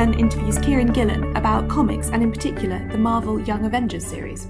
Up, 0.04 0.18
interviews 0.18 0.58
Kieron 0.58 0.92
Gillen 0.92 1.34
about 1.34 1.66
comics 1.68 2.08
and, 2.10 2.22
in 2.22 2.30
particular, 2.30 2.86
the 2.92 2.98
Marvel 2.98 3.40
Young 3.40 3.64
Avengers 3.64 4.04
series. 4.04 4.48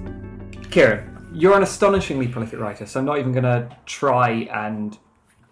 Kieron, 0.70 1.28
you're 1.32 1.56
an 1.56 1.62
astonishingly 1.62 2.26
prolific 2.26 2.58
writer, 2.58 2.87
so 2.87 2.99
I'm 2.99 3.06
not 3.06 3.18
even 3.18 3.30
going 3.30 3.44
to 3.44 3.68
try 3.87 4.49
and 4.52 4.99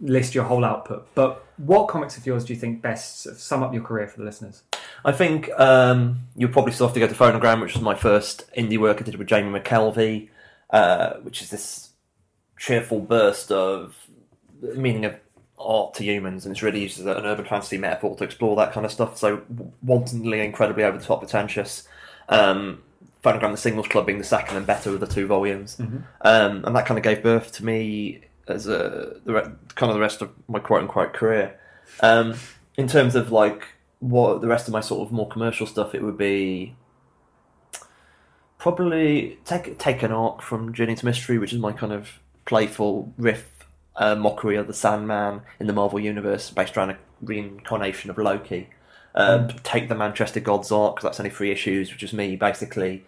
list 0.01 0.35
your 0.35 0.43
whole 0.43 0.65
output. 0.65 1.07
But 1.15 1.47
what 1.57 1.87
comics 1.87 2.17
of 2.17 2.27
yours 2.27 2.45
do 2.45 2.53
you 2.53 2.59
think 2.59 2.83
best 2.83 3.39
sum 3.39 3.63
up 3.63 3.73
your 3.73 3.85
career 3.85 4.09
for 4.09 4.19
the 4.19 4.25
listeners? 4.25 4.65
I 5.05 5.13
think 5.13 5.49
um, 5.61 6.19
you'll 6.35 6.51
probably 6.51 6.73
still 6.73 6.89
have 6.89 6.95
to 6.95 7.01
go 7.01 7.07
to 7.07 7.15
Phonogram, 7.15 7.61
which 7.61 7.75
was 7.75 7.83
my 7.83 7.95
first 7.95 8.53
indie 8.57 8.79
work 8.79 9.01
I 9.01 9.05
did 9.05 9.15
with 9.15 9.29
Jamie 9.29 9.57
McKelvie, 9.57 10.31
uh, 10.71 11.15
which 11.19 11.43
is 11.43 11.51
this 11.51 11.91
cheerful 12.59 12.99
burst 12.99 13.53
of 13.53 13.95
meaning 14.61 15.05
of 15.05 15.15
art 15.67 15.95
to 15.95 16.05
humans, 16.05 16.45
and 16.45 16.53
it's 16.53 16.63
really 16.63 16.81
used 16.81 16.99
as 16.99 17.07
an 17.07 17.25
urban 17.25 17.45
fantasy 17.45 17.79
metaphor 17.79 18.17
to 18.17 18.25
explore 18.25 18.57
that 18.57 18.73
kind 18.73 18.87
of 18.87 18.93
stuff. 18.93 19.19
So 19.19 19.43
wantonly, 19.83 20.41
incredibly 20.41 20.85
over 20.85 20.99
the 20.99 21.05
top, 21.05 21.21
pretentious. 21.21 21.87
Um, 22.29 22.83
Phonogram, 23.23 23.53
the 23.53 23.57
Singles 23.57 23.87
Club 23.87 24.07
being 24.07 24.19
the 24.19 24.25
second 24.25 24.57
and 24.57 24.67
better 24.67 24.91
of 24.91 25.01
the 25.01 25.07
two 25.07 25.27
volumes, 25.27 25.79
um, 26.23 26.65
and 26.65 26.75
that 26.75 26.87
kind 26.87 26.99
of 26.99 27.05
gave 27.05 27.23
birth 27.23 27.53
to 27.53 27.65
me 27.65 28.23
as 28.49 28.67
a 28.67 29.17
the 29.25 29.33
re- 29.33 29.51
kind 29.75 29.91
of 29.91 29.95
the 29.95 30.01
rest 30.01 30.23
of 30.23 30.33
my 30.49 30.59
quote 30.59 30.83
unquote 30.83 31.13
career. 31.13 31.59
Um, 32.01 32.35
in 32.77 32.89
terms 32.89 33.15
of 33.15 33.31
like 33.31 33.65
what 34.01 34.41
the 34.41 34.49
rest 34.49 34.67
of 34.67 34.73
my 34.73 34.81
sort 34.81 35.07
of 35.07 35.13
more 35.13 35.29
commercial 35.29 35.67
stuff, 35.67 35.95
it 35.95 36.03
would 36.03 36.19
be 36.19 36.75
probably 38.59 39.39
take 39.45 39.79
take 39.79 40.03
an 40.03 40.13
arc 40.13 40.43
from 40.43 40.73
Journey 40.73 40.97
to 40.97 41.05
Mystery, 41.05 41.39
which 41.39 41.53
is 41.53 41.59
my 41.59 41.73
kind 41.73 41.93
of 41.93 42.19
playful 42.45 43.13
riff 43.17 43.62
uh, 43.97 44.15
mockery 44.15 44.57
of 44.57 44.67
the 44.67 44.75
Sandman 44.75 45.43
in 45.61 45.67
the 45.67 45.73
Marvel 45.73 46.01
universe, 46.01 46.51
based 46.51 46.77
around 46.77 46.91
a 46.91 46.99
reincarnation 47.21 48.11
of 48.11 48.19
Loki. 48.19 48.69
Um, 49.15 49.49
Take 49.63 49.89
the 49.89 49.95
Manchester 49.95 50.41
Gods 50.41 50.73
arc, 50.73 51.01
that's 51.03 51.21
only 51.21 51.31
three 51.31 51.51
issues, 51.51 51.93
which 51.93 52.03
is 52.03 52.13
me 52.13 52.37
basically 52.37 53.05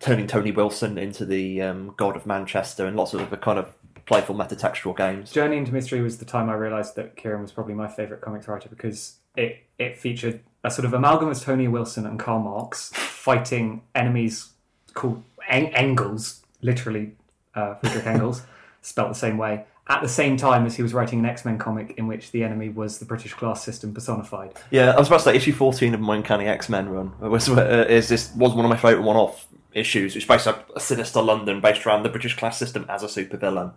turning 0.00 0.26
Tony 0.26 0.52
Wilson 0.52 0.98
into 0.98 1.24
the 1.24 1.62
um, 1.62 1.94
god 1.96 2.16
of 2.16 2.26
Manchester, 2.26 2.86
and 2.86 2.96
lots 2.96 3.14
of 3.14 3.30
the 3.30 3.36
kind 3.36 3.58
of 3.58 3.74
playful 4.06 4.34
metatextual 4.34 4.96
games. 4.96 5.32
Journey 5.32 5.56
into 5.56 5.72
Mystery 5.72 6.00
was 6.02 6.18
the 6.18 6.24
time 6.24 6.50
I 6.50 6.54
realised 6.54 6.94
that 6.96 7.16
Kieron 7.16 7.40
was 7.40 7.52
probably 7.52 7.74
my 7.74 7.88
favourite 7.88 8.20
comics 8.20 8.46
writer 8.46 8.68
because 8.68 9.16
it, 9.36 9.64
it 9.78 9.96
featured 9.96 10.40
a 10.62 10.70
sort 10.70 10.84
of 10.84 10.94
amalgam 10.94 11.28
of 11.28 11.40
Tony 11.40 11.68
Wilson 11.68 12.06
and 12.06 12.18
Karl 12.18 12.40
Marx 12.40 12.90
fighting 12.90 13.82
enemies 13.94 14.50
called 14.92 15.22
Eng- 15.48 15.74
Engels, 15.74 16.42
literally 16.60 17.12
uh, 17.54 17.74
Friedrich 17.76 18.06
Engels, 18.06 18.42
spelt 18.84 19.08
the 19.08 19.14
same 19.14 19.38
way, 19.38 19.64
at 19.88 20.02
the 20.02 20.08
same 20.08 20.36
time 20.36 20.66
as 20.66 20.76
he 20.76 20.82
was 20.82 20.92
writing 20.92 21.18
an 21.18 21.26
X 21.26 21.44
Men 21.44 21.58
comic 21.58 21.94
in 21.96 22.06
which 22.06 22.30
the 22.30 22.44
enemy 22.44 22.68
was 22.68 22.98
the 22.98 23.04
British 23.04 23.34
class 23.34 23.64
system 23.64 23.92
personified. 23.92 24.52
Yeah, 24.70 24.90
I 24.90 24.98
was 24.98 25.08
about 25.08 25.18
to 25.18 25.24
say 25.24 25.36
issue 25.36 25.52
fourteen 25.52 25.94
of 25.94 26.00
my 26.00 26.16
Uncanny 26.16 26.46
X 26.46 26.68
Men 26.68 26.88
run 26.88 27.18
was 27.18 27.48
uh, 27.48 27.86
is 27.88 28.08
this 28.08 28.34
was 28.34 28.54
one 28.54 28.64
of 28.64 28.70
my 28.70 28.76
favourite 28.76 29.04
one 29.04 29.16
off 29.16 29.48
issues, 29.72 30.14
which 30.14 30.28
based 30.28 30.46
on 30.46 30.54
a 30.76 30.80
sinister 30.80 31.20
London 31.20 31.60
based 31.60 31.84
around 31.84 32.04
the 32.04 32.08
British 32.08 32.36
class 32.36 32.58
system 32.58 32.86
as 32.88 33.02
a 33.02 33.06
supervillain, 33.06 33.72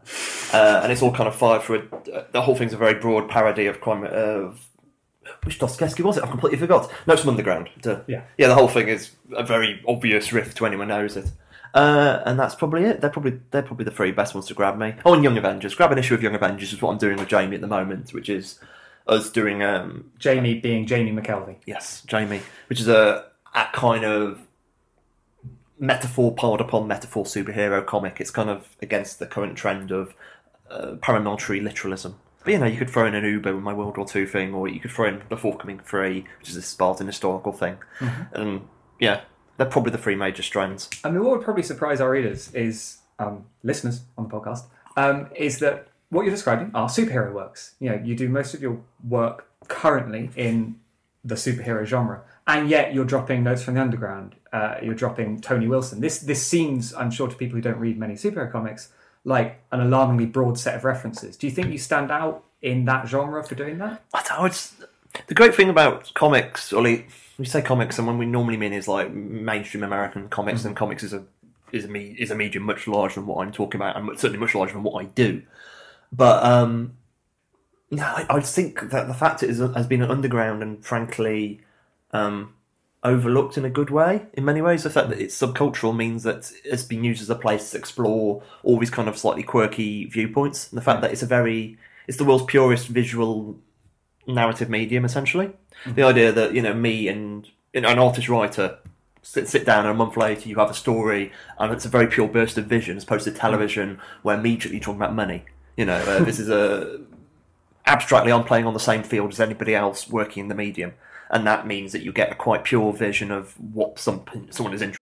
uh, 0.54 0.82
and 0.84 0.92
it's 0.92 1.02
all 1.02 1.14
kind 1.14 1.28
of 1.28 1.36
fired 1.36 1.64
through. 1.64 1.90
A, 2.14 2.26
the 2.32 2.42
whole 2.42 2.56
thing's 2.56 2.74
a 2.74 2.78
very 2.78 2.94
broad 2.94 3.30
parody 3.30 3.66
of 3.66 3.82
crime 3.82 4.04
of. 4.04 4.64
Which 5.44 5.60
Dostoevsky 5.60 6.04
was 6.04 6.16
it? 6.16 6.24
I've 6.24 6.30
completely 6.30 6.58
forgot. 6.58 6.90
No, 7.06 7.12
it's 7.12 7.22
from 7.22 7.32
Underground. 7.32 7.70
Duh. 7.82 8.00
Yeah. 8.08 8.22
yeah. 8.38 8.48
The 8.48 8.56
whole 8.56 8.70
thing 8.70 8.88
is 8.88 9.12
a 9.36 9.44
very 9.44 9.82
obvious 9.86 10.32
riff 10.32 10.56
to 10.56 10.66
anyone 10.66 10.88
who 10.88 10.96
knows 10.96 11.18
it. 11.18 11.30
Uh, 11.74 12.22
and 12.26 12.40
that's 12.40 12.56
probably 12.56 12.84
it. 12.84 13.02
They're 13.02 13.10
probably 13.10 13.40
they're 13.52 13.62
probably 13.62 13.86
the 13.86 13.92
three 13.92 14.12
best 14.12 14.34
ones 14.34 14.48
to 14.48 14.54
grab 14.54 14.78
me. 14.78 14.96
Oh, 15.06 15.14
and 15.14 15.24
Young 15.24 15.38
Avengers. 15.38 15.76
Grab 15.76 15.92
an 15.92 15.98
issue 15.98 16.14
of 16.14 16.24
Young 16.24 16.36
Avengers 16.36 16.74
is 16.74 16.82
what 16.82 16.92
I'm 16.92 16.98
doing 16.98 17.18
with 17.18 17.28
Jamie 17.28 17.56
at 17.56 17.62
the 17.62 17.68
moment, 17.68 18.14
which 18.14 18.30
is 18.30 18.60
us 19.08 19.30
doing 19.30 19.64
um, 19.64 20.12
Jamie 20.18 20.60
being 20.60 20.86
Jamie 20.86 21.12
McKelvie. 21.12 21.58
Yes, 21.66 22.04
Jamie, 22.08 22.42
which 22.68 22.80
is 22.80 22.88
a, 22.88 23.26
a 23.54 23.68
kind 23.74 24.06
of 24.06 24.42
metaphor 25.80 26.34
piled 26.34 26.62
upon 26.62 26.88
metaphor 26.88 27.26
superhero 27.26 27.86
comic. 27.86 28.20
It's 28.20 28.32
kind 28.32 28.50
of 28.50 28.76
against 28.82 29.20
the 29.20 29.28
current 29.28 29.58
trend 29.58 29.92
of 29.92 30.16
uh, 30.70 30.96
paramilitary 31.00 31.62
literalism. 31.62 32.16
But 32.44 32.54
you 32.54 32.60
know, 32.60 32.66
you 32.66 32.78
could 32.78 32.90
throw 32.90 33.06
in 33.06 33.14
an 33.14 33.26
Uber 33.26 33.56
with 33.56 33.64
my 33.64 33.74
World 33.74 33.98
War 33.98 34.08
Two 34.08 34.26
thing, 34.26 34.54
or 34.54 34.68
you 34.68 34.80
could 34.80 34.92
throw 34.92 35.08
in 35.08 35.22
the 35.30 35.38
Forthcoming 35.38 35.80
Three, 35.80 36.26
which 36.40 36.50
is 36.50 36.56
a 36.56 36.62
Spartan 36.62 37.08
historical 37.08 37.52
thing. 37.52 37.78
And 38.32 38.68
yeah, 39.00 39.22
they're 39.58 39.68
probably 39.68 39.92
the 39.92 39.98
three 39.98 40.16
major 40.16 40.44
strands. 40.44 40.90
I 41.04 41.10
mean, 41.10 41.24
what 41.24 41.32
would 41.38 41.42
probably 41.42 41.64
surprise 41.64 42.00
our 42.00 42.12
readers 42.12 42.54
is 42.54 42.98
um, 43.20 43.46
listeners 43.64 44.02
on 44.18 44.28
the 44.28 44.30
podcast 44.30 44.64
um, 44.96 45.30
is 45.36 45.60
that 45.60 45.88
what 46.10 46.24
you're 46.24 46.34
describing 46.34 46.72
are 46.74 46.88
superhero 46.88 47.34
works. 47.34 47.76
You 47.80 47.90
know, 47.90 48.02
you 48.04 48.16
do 48.16 48.30
most 48.30 48.54
of 48.54 48.62
your 48.62 48.80
work 49.08 49.50
currently 49.68 50.30
in 50.36 50.80
the 51.24 51.36
superhero 51.36 51.86
genre, 51.86 52.22
and 52.46 52.70
yet 52.70 52.94
you're 52.94 53.06
dropping 53.06 53.44
notes 53.44 53.64
from 53.64 53.74
the 53.74 53.82
underground. 53.82 54.36
Uh, 54.54 54.76
you're 54.82 54.96
dropping 54.96 55.42
Tony 55.42 55.68
Wilson. 55.68 56.00
This 56.00 56.20
this 56.20 56.46
seems, 56.46 56.94
I'm 56.94 57.12
sure, 57.12 57.28
to 57.28 57.36
people 57.36 57.56
who 57.56 57.62
don't 57.62 57.80
read 57.80 57.98
many 57.98 58.14
superhero 58.14 58.52
comics, 58.52 58.94
like 59.26 59.62
an 59.72 59.82
alarmingly 59.82 60.26
broad 60.26 60.58
set 60.58 60.76
of 60.76 60.86
references. 60.86 61.36
Do 61.36 61.48
you 61.48 61.52
think 61.52 61.72
you 61.72 61.78
stand 61.78 62.12
out 62.12 62.44
in 62.62 62.86
that 62.86 63.08
genre 63.08 63.44
for 63.44 63.56
doing 63.56 63.78
that? 63.80 64.04
I 64.14 64.24
don't 64.24 64.46
it's 64.48 64.76
the 65.26 65.34
great 65.34 65.56
thing 65.56 65.70
about 65.70 66.14
comics, 66.14 66.72
or 66.72 66.84
like, 66.84 67.10
we 67.38 67.46
say 67.46 67.62
comics, 67.62 67.98
and 67.98 68.08
what 68.08 68.18
we 68.18 68.26
normally 68.26 68.58
mean 68.58 68.74
is 68.74 68.88
like 68.88 69.12
mainstream 69.12 69.84
American 69.84 70.30
comics, 70.30 70.66
and 70.66 70.76
comics 70.76 71.04
is 71.04 71.14
a 71.14 71.24
is 71.72 71.86
a 71.86 71.88
me, 71.88 72.16
is 72.18 72.32
a 72.32 72.36
medium 72.36 72.64
much 72.64 72.88
larger 72.88 73.16
than 73.16 73.28
what 73.28 73.46
I'm 73.46 73.52
talking 73.52 73.80
about, 73.80 73.98
and 73.98 74.08
certainly 74.20 74.40
much 74.40 74.56
larger 74.56 74.74
than 74.74 74.84
what 74.84 75.04
I 75.04 75.06
do. 75.06 75.42
But 76.12 76.44
um, 76.44 76.98
no, 77.92 78.04
I, 78.04 78.26
I 78.30 78.40
think 78.40 78.90
that 78.92 79.08
the 79.08 79.14
fact 79.14 79.44
it 79.44 79.50
is, 79.50 79.60
has 79.60 79.88
been 79.88 80.02
an 80.02 80.12
underground 80.12 80.62
and 80.64 80.84
frankly 80.86 81.62
um, 82.12 82.54
overlooked 83.04 83.58
in 83.58 83.66
a 83.66 83.70
good 83.70 83.90
way 83.90 84.26
in 84.34 84.46
many 84.46 84.62
ways. 84.62 84.84
The 84.84 84.90
fact 84.90 85.10
that 85.10 85.20
it's 85.20 85.38
subcultural 85.38 85.96
means 85.96 86.24
that 86.24 86.52
it's 86.64 86.84
been 86.84 87.04
used 87.04 87.22
as 87.22 87.30
a 87.30 87.36
place 87.36 87.72
to 87.72 87.78
explore 87.78 88.44
all 88.64 88.80
these 88.80 88.90
kind 88.90 89.08
of 89.08 89.18
slightly 89.18 89.44
quirky 89.44 90.06
viewpoints. 90.06 90.70
And 90.70 90.78
the 90.78 90.84
fact 90.84 91.02
that 91.02 91.12
it's 91.12 91.24
a 91.24 91.28
very 91.28 91.78
it's 92.08 92.18
the 92.18 92.26
world's 92.26 92.46
purest 92.46 92.88
visual 92.88 93.58
narrative 94.28 94.70
medium, 94.70 95.06
essentially. 95.06 95.52
The 95.86 96.04
idea 96.04 96.32
that 96.32 96.54
you 96.54 96.62
know 96.62 96.74
me 96.74 97.08
and 97.08 97.48
you 97.74 97.82
know, 97.82 97.90
an 97.90 98.00
artist 98.00 98.30
writer 98.30 98.80
sit, 99.28 99.48
sit 99.48 99.66
down 99.66 99.86
and 99.86 99.90
a 99.90 99.94
month 99.94 100.16
later 100.16 100.48
you 100.48 100.56
have 100.56 100.70
a 100.70 100.74
story 100.74 101.32
and 101.60 101.74
it's 101.74 101.86
a 101.86 101.90
very 101.90 102.08
pure 102.08 102.28
burst 102.28 102.58
of 102.58 102.66
vision 102.66 102.96
as 102.96 103.04
opposed 103.04 103.26
to 103.26 103.32
television 103.32 104.00
where 104.22 104.38
immediately 104.38 104.78
you're 104.78 104.84
talking 104.84 105.02
about 105.02 105.14
money. 105.14 105.44
You 105.76 105.86
know, 105.86 105.98
uh, 105.98 106.24
this 106.24 106.40
is 106.40 106.50
a 106.50 107.02
abstractly 107.86 108.32
I'm 108.32 108.44
playing 108.44 108.66
on 108.66 108.74
the 108.74 108.80
same 108.80 109.04
field 109.04 109.32
as 109.32 109.40
anybody 109.40 109.76
else 109.76 110.10
working 110.10 110.42
in 110.42 110.48
the 110.48 110.56
medium, 110.56 110.94
and 111.30 111.46
that 111.46 111.68
means 111.68 111.92
that 111.92 112.02
you 112.02 112.12
get 112.12 112.32
a 112.32 112.36
quite 112.36 112.64
pure 112.64 112.94
vision 112.94 113.32
of 113.32 113.54
what 113.60 114.00
some 114.00 114.24
someone 114.50 114.74
is 114.74 114.82
interested. 114.82 114.98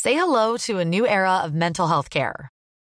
Say 0.00 0.16
hello 0.16 0.56
to 0.56 0.78
a 0.78 0.84
new 0.84 1.06
era 1.06 1.42
of 1.44 1.54
mental 1.54 1.88
health 1.88 2.10
care. 2.10 2.50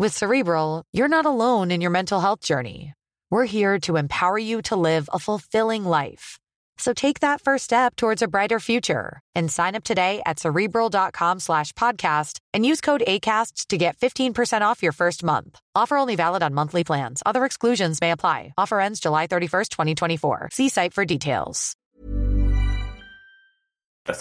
With 0.00 0.16
Cerebral, 0.16 0.82
you're 0.94 1.08
not 1.16 1.26
alone 1.26 1.70
in 1.70 1.82
your 1.82 1.90
mental 1.90 2.20
health 2.20 2.40
journey. 2.40 2.94
We're 3.30 3.44
here 3.44 3.78
to 3.80 3.96
empower 3.98 4.38
you 4.38 4.62
to 4.62 4.74
live 4.74 5.10
a 5.12 5.18
fulfilling 5.18 5.84
life. 5.84 6.38
So 6.78 6.94
take 6.94 7.20
that 7.20 7.42
first 7.42 7.64
step 7.64 7.96
towards 7.96 8.22
a 8.22 8.26
brighter 8.26 8.60
future 8.60 9.20
and 9.34 9.52
sign 9.52 9.74
up 9.74 9.84
today 9.84 10.22
at 10.24 10.38
cerebral.com 10.38 11.40
slash 11.40 11.74
podcast 11.74 12.38
and 12.54 12.64
use 12.64 12.80
code 12.80 13.02
ACAST 13.06 13.66
to 13.66 13.76
get 13.76 13.98
15% 13.98 14.62
off 14.62 14.82
your 14.82 14.92
first 14.92 15.22
month. 15.22 15.60
Offer 15.74 15.98
only 15.98 16.16
valid 16.16 16.42
on 16.42 16.54
monthly 16.54 16.82
plans. 16.82 17.22
Other 17.26 17.44
exclusions 17.44 18.00
may 18.00 18.10
apply. 18.10 18.54
Offer 18.56 18.80
ends 18.80 19.00
July 19.00 19.26
31st, 19.26 19.68
2024. 19.68 20.48
See 20.50 20.70
site 20.70 20.94
for 20.94 21.04
details. 21.04 21.76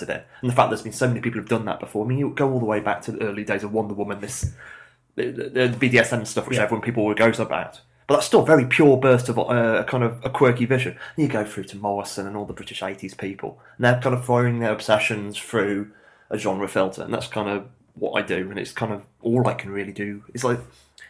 in. 0.10 0.22
And 0.42 0.52
the 0.52 0.56
fact 0.56 0.72
there's 0.72 0.82
been 0.82 0.92
so 0.92 1.08
many 1.08 1.22
people 1.22 1.40
who've 1.40 1.48
done 1.48 1.64
that 1.66 1.80
before. 1.80 2.04
I 2.04 2.10
mean, 2.10 2.18
you 2.18 2.34
go 2.36 2.52
all 2.52 2.60
the 2.60 2.66
way 2.66 2.82
back 2.82 3.02
to 3.04 3.14
the 3.14 3.26
early 3.26 3.46
days 3.46 3.64
of 3.64 3.72
Wonder 3.72 3.94
Woman, 3.94 4.20
this 4.20 4.54
the, 5.26 5.68
the, 5.68 5.90
BDSM 5.90 6.26
stuff, 6.26 6.48
which 6.48 6.58
Yeah. 6.58 6.64
everyone 6.64 6.82
people 6.84 7.14
goes 7.14 7.40
about. 7.40 7.82
But 8.08 8.16
that's 8.16 8.28
still 8.28 8.42
a 8.42 8.46
very 8.46 8.66
pure 8.66 8.98
burst 8.98 9.30
of 9.30 9.38
uh, 9.38 9.44
a 9.44 9.84
kind 9.84 10.04
of 10.04 10.20
a 10.26 10.30
quirky 10.30 10.66
vision. 10.66 10.98
And 11.16 11.26
you 11.28 11.32
go 11.32 11.46
through 11.46 11.66
to 11.66 11.78
Morrison 11.78 12.26
and 12.26 12.36
all 12.36 12.46
the 12.46 12.54
British 12.54 12.82
80s 12.82 13.16
people, 13.18 13.60
and 13.78 13.86
they're 13.86 14.02
kind 14.02 14.16
of 14.16 14.26
throwing 14.26 14.60
their 14.60 14.72
obsessions 14.72 15.38
through 15.38 15.92
a 16.32 16.38
genre 16.38 16.68
filter, 16.68 17.04
and 17.04 17.14
that's 17.14 17.28
kind 17.28 17.50
of 17.50 17.68
what 17.94 18.12
I 18.14 18.26
do, 18.26 18.50
and 18.50 18.58
it's 18.58 18.72
kind 18.72 18.92
of 18.94 19.04
all 19.22 19.48
I 19.48 19.54
can 19.54 19.72
really 19.72 19.92
do. 19.92 20.24
It's 20.34 20.44
like, 20.44 20.60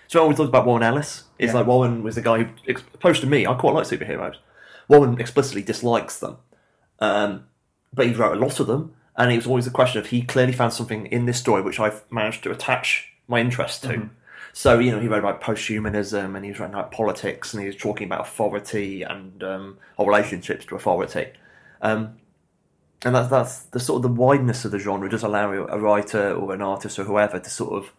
so 0.08 0.20
I 0.20 0.24
always 0.24 0.38
thought 0.38 0.50
about 0.50 0.66
Warren 0.66 0.84
Ellis. 0.84 1.24
It's 1.38 1.54
Yeah. 1.54 1.60
like 1.60 1.68
Warren 1.68 2.04
was 2.04 2.16
the 2.16 2.22
guy 2.22 2.44
who, 2.44 2.74
opposed 2.94 3.22
to 3.22 3.28
me, 3.28 3.46
I 3.46 3.54
quite 3.54 3.74
like 3.76 3.86
superheroes. 3.88 4.36
Warren 4.88 5.20
explicitly 5.22 5.62
dislikes 5.62 6.20
them, 6.20 6.38
um, 7.00 7.46
but 7.94 8.08
he 8.08 8.14
wrote 8.14 8.36
a 8.38 8.40
lot 8.40 8.60
of 8.60 8.68
them, 8.68 8.94
and 9.16 9.32
it 9.32 9.36
was 9.38 9.48
always 9.48 9.68
a 9.68 9.72
question 9.72 10.00
of 10.02 10.08
he 10.08 10.22
clearly 10.22 10.54
found 10.54 10.74
something 10.74 11.06
in 11.08 11.26
this 11.26 11.38
story 11.40 11.62
which 11.62 11.80
I've 11.80 12.04
managed 12.12 12.44
to 12.44 12.52
attach 12.52 13.08
my 13.30 13.40
interest 13.40 13.84
to. 13.84 14.10
So 14.52 14.80
you 14.80 14.92
know, 14.92 15.00
he 15.00 15.08
wrote 15.08 15.20
about 15.20 15.42
posthumanism, 15.42 16.36
and 16.36 16.44
he 16.44 16.52
was 16.52 16.60
writing 16.60 16.74
about 16.74 16.92
politics, 16.92 17.54
and 17.54 17.62
he 17.62 17.68
was 17.68 17.76
talking 17.78 18.08
about 18.08 18.22
authority 18.22 19.04
and 19.04 19.42
um, 19.44 19.78
our 19.98 20.06
relationships 20.08 20.66
to 20.66 20.76
authority. 20.76 21.28
Um, 21.82 22.18
and 23.06 23.16
that's 23.16 23.30
that's 23.30 23.60
the 23.64 23.80
sort 23.80 23.98
of 23.98 24.02
the 24.04 24.22
wideness 24.22 24.66
of 24.66 24.72
the 24.72 24.80
genre 24.80 25.08
does 25.10 25.24
allow 25.24 25.52
a 25.54 25.80
writer 25.80 26.34
or 26.34 26.54
an 26.54 26.62
artist 26.62 27.00
or 27.00 27.04
whoever 27.06 27.40
to 27.40 27.50
sort 27.50 27.74
of 27.74 27.94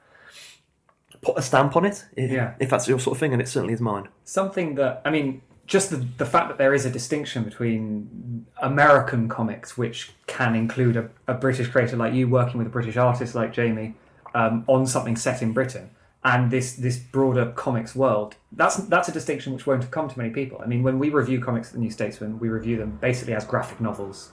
put 1.23 1.39
a 1.39 1.43
stamp 1.43 1.77
on 1.77 1.85
it, 1.85 2.05
if, 2.17 2.31
Yeah. 2.31 2.55
if 2.59 2.69
that's 2.71 2.89
your 2.89 2.99
sort 2.99 3.17
of 3.17 3.21
thing, 3.21 3.33
and 3.33 3.41
it 3.41 3.49
certainly 3.49 3.73
is 3.75 3.81
mine. 3.81 4.09
something 4.25 4.75
that 4.75 5.01
I 5.05 5.11
mean, 5.11 5.41
just 5.67 5.91
the, 5.91 5.99
the 6.19 6.27
fact 6.27 6.49
that 6.49 6.59
there 6.59 6.75
is 6.75 6.85
a 6.85 6.91
distinction 6.91 7.45
between 7.45 8.45
American 8.61 9.29
comics, 9.29 9.79
which 9.79 10.11
can 10.27 10.55
include 10.57 10.97
a, 10.97 11.09
a 11.29 11.35
British 11.35 11.69
creator 11.69 11.97
like 11.97 12.13
you 12.13 12.27
working 12.29 12.59
with 12.59 12.67
a 12.67 12.71
British 12.71 12.97
artist 12.97 13.35
like 13.35 13.53
Jamie 13.53 13.95
um, 14.35 14.65
on 14.67 14.87
something 14.87 15.17
set 15.17 15.43
in 15.43 15.53
Britain, 15.53 15.91
and 16.25 16.51
this 16.51 16.75
this 16.75 16.99
broader 16.99 17.53
comics 17.53 17.95
world. 17.95 18.37
That's 18.53 18.77
that's 18.77 19.09
a 19.09 19.13
distinction 19.13 19.53
which 19.53 19.67
won't 19.67 19.83
have 19.83 19.91
come 19.91 20.09
to 20.09 20.19
many 20.19 20.31
people. 20.31 20.61
I 20.63 20.67
mean, 20.67 20.83
when 20.83 20.99
we 20.99 21.11
review 21.11 21.41
comics 21.41 21.69
at 21.69 21.75
the 21.75 21.81
New 21.81 21.91
Statesman, 21.91 22.39
we 22.39 22.49
review 22.49 22.77
them 22.77 22.99
basically 23.01 23.35
as 23.35 23.45
graphic 23.45 23.81
novels, 23.81 24.31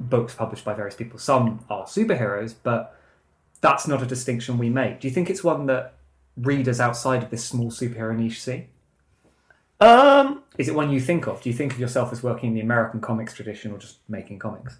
books 0.00 0.34
published 0.34 0.64
by 0.64 0.74
various 0.74 0.94
people. 0.94 1.18
Some 1.18 1.64
are 1.68 1.84
superheroes, 1.84 2.54
but 2.62 2.96
that's 3.60 3.88
not 3.88 4.02
a 4.02 4.06
distinction 4.06 4.58
we 4.58 4.70
make. 4.70 5.00
Do 5.00 5.08
you 5.08 5.14
think 5.14 5.30
it's 5.30 5.42
one 5.42 5.66
that 5.66 5.94
readers 6.36 6.80
outside 6.80 7.22
of 7.22 7.30
this 7.30 7.44
small 7.44 7.70
superhero 7.70 8.16
niche 8.16 8.40
see? 8.40 8.66
Um, 9.80 10.42
Is 10.56 10.68
it 10.68 10.74
one 10.74 10.90
you 10.90 11.00
think 11.00 11.26
of? 11.26 11.40
Do 11.42 11.48
you 11.48 11.54
think 11.54 11.72
of 11.72 11.78
yourself 11.78 12.12
as 12.12 12.22
working 12.22 12.48
in 12.50 12.54
the 12.54 12.60
American 12.60 13.00
comics 13.00 13.32
tradition 13.32 13.72
or 13.72 13.78
just 13.78 13.98
making 14.08 14.38
comics? 14.38 14.78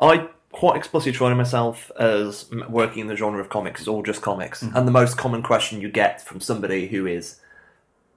I 0.00 0.28
quite 0.56 0.74
explicitly 0.74 1.12
try 1.12 1.34
myself 1.34 1.92
as 2.00 2.50
working 2.70 3.00
in 3.02 3.08
the 3.08 3.14
genre 3.14 3.38
of 3.42 3.50
comics 3.50 3.82
is 3.82 3.86
all 3.86 4.02
just 4.02 4.22
comics. 4.22 4.62
And 4.62 4.88
the 4.88 4.90
most 4.90 5.18
common 5.18 5.42
question 5.42 5.82
you 5.82 5.90
get 5.90 6.22
from 6.22 6.40
somebody 6.40 6.86
who 6.88 7.06
is 7.06 7.38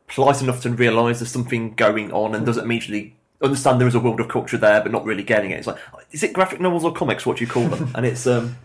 polite 0.08 0.42
enough 0.42 0.62
to 0.62 0.70
realise 0.70 1.20
there's 1.20 1.32
something 1.32 1.76
going 1.76 2.14
on 2.14 2.34
and 2.34 2.46
doesn't 2.46 2.64
immediately 2.64 3.18
understand 3.42 3.82
there 3.82 3.90
is 3.90 3.96
a 3.96 4.00
world 4.00 4.22
of 4.22 4.30
culture 4.30 4.58
there, 4.58 4.80
but 4.82 4.90
not 4.94 5.04
really 5.04 5.22
getting 5.22 5.52
it. 5.52 5.56
It's 5.58 5.68
like, 5.68 5.80
is 6.14 6.24
it 6.24 6.32
graphic 6.32 6.62
novels 6.62 6.86
or 6.86 6.94
comics? 6.94 7.26
What 7.26 7.36
do 7.38 7.44
you 7.44 7.52
call 7.52 7.68
them? 7.68 7.92
and 7.96 8.06
it's 8.06 8.26
um, 8.26 8.56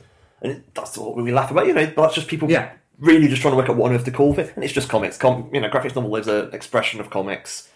and 0.41 0.53
it, 0.53 0.75
that's 0.75 0.97
what 0.97 1.17
we 1.17 1.33
laugh 1.33 1.51
about. 1.51 1.67
You 1.67 1.75
know, 1.75 1.87
but 1.97 2.03
that's 2.03 2.15
just 2.15 2.29
people 2.29 2.49
Yeah. 2.49 2.71
really 3.01 3.27
just 3.27 3.43
trying 3.43 3.55
to 3.55 3.57
work 3.57 3.69
out 3.69 3.75
what 3.77 3.89
on 3.91 3.97
earth 3.97 4.05
to 4.05 4.13
call 4.13 4.39
it. 4.39 4.53
And 4.55 4.63
it's 4.63 4.73
just 4.73 4.89
comics. 4.89 5.17
Com- 5.17 5.51
you 5.53 5.61
know, 5.61 5.69
graphic 5.69 5.97
novel 5.97 6.15
is 6.15 6.29
an 6.29 6.55
expression 6.55 7.01
of 7.01 7.11
comics 7.11 7.69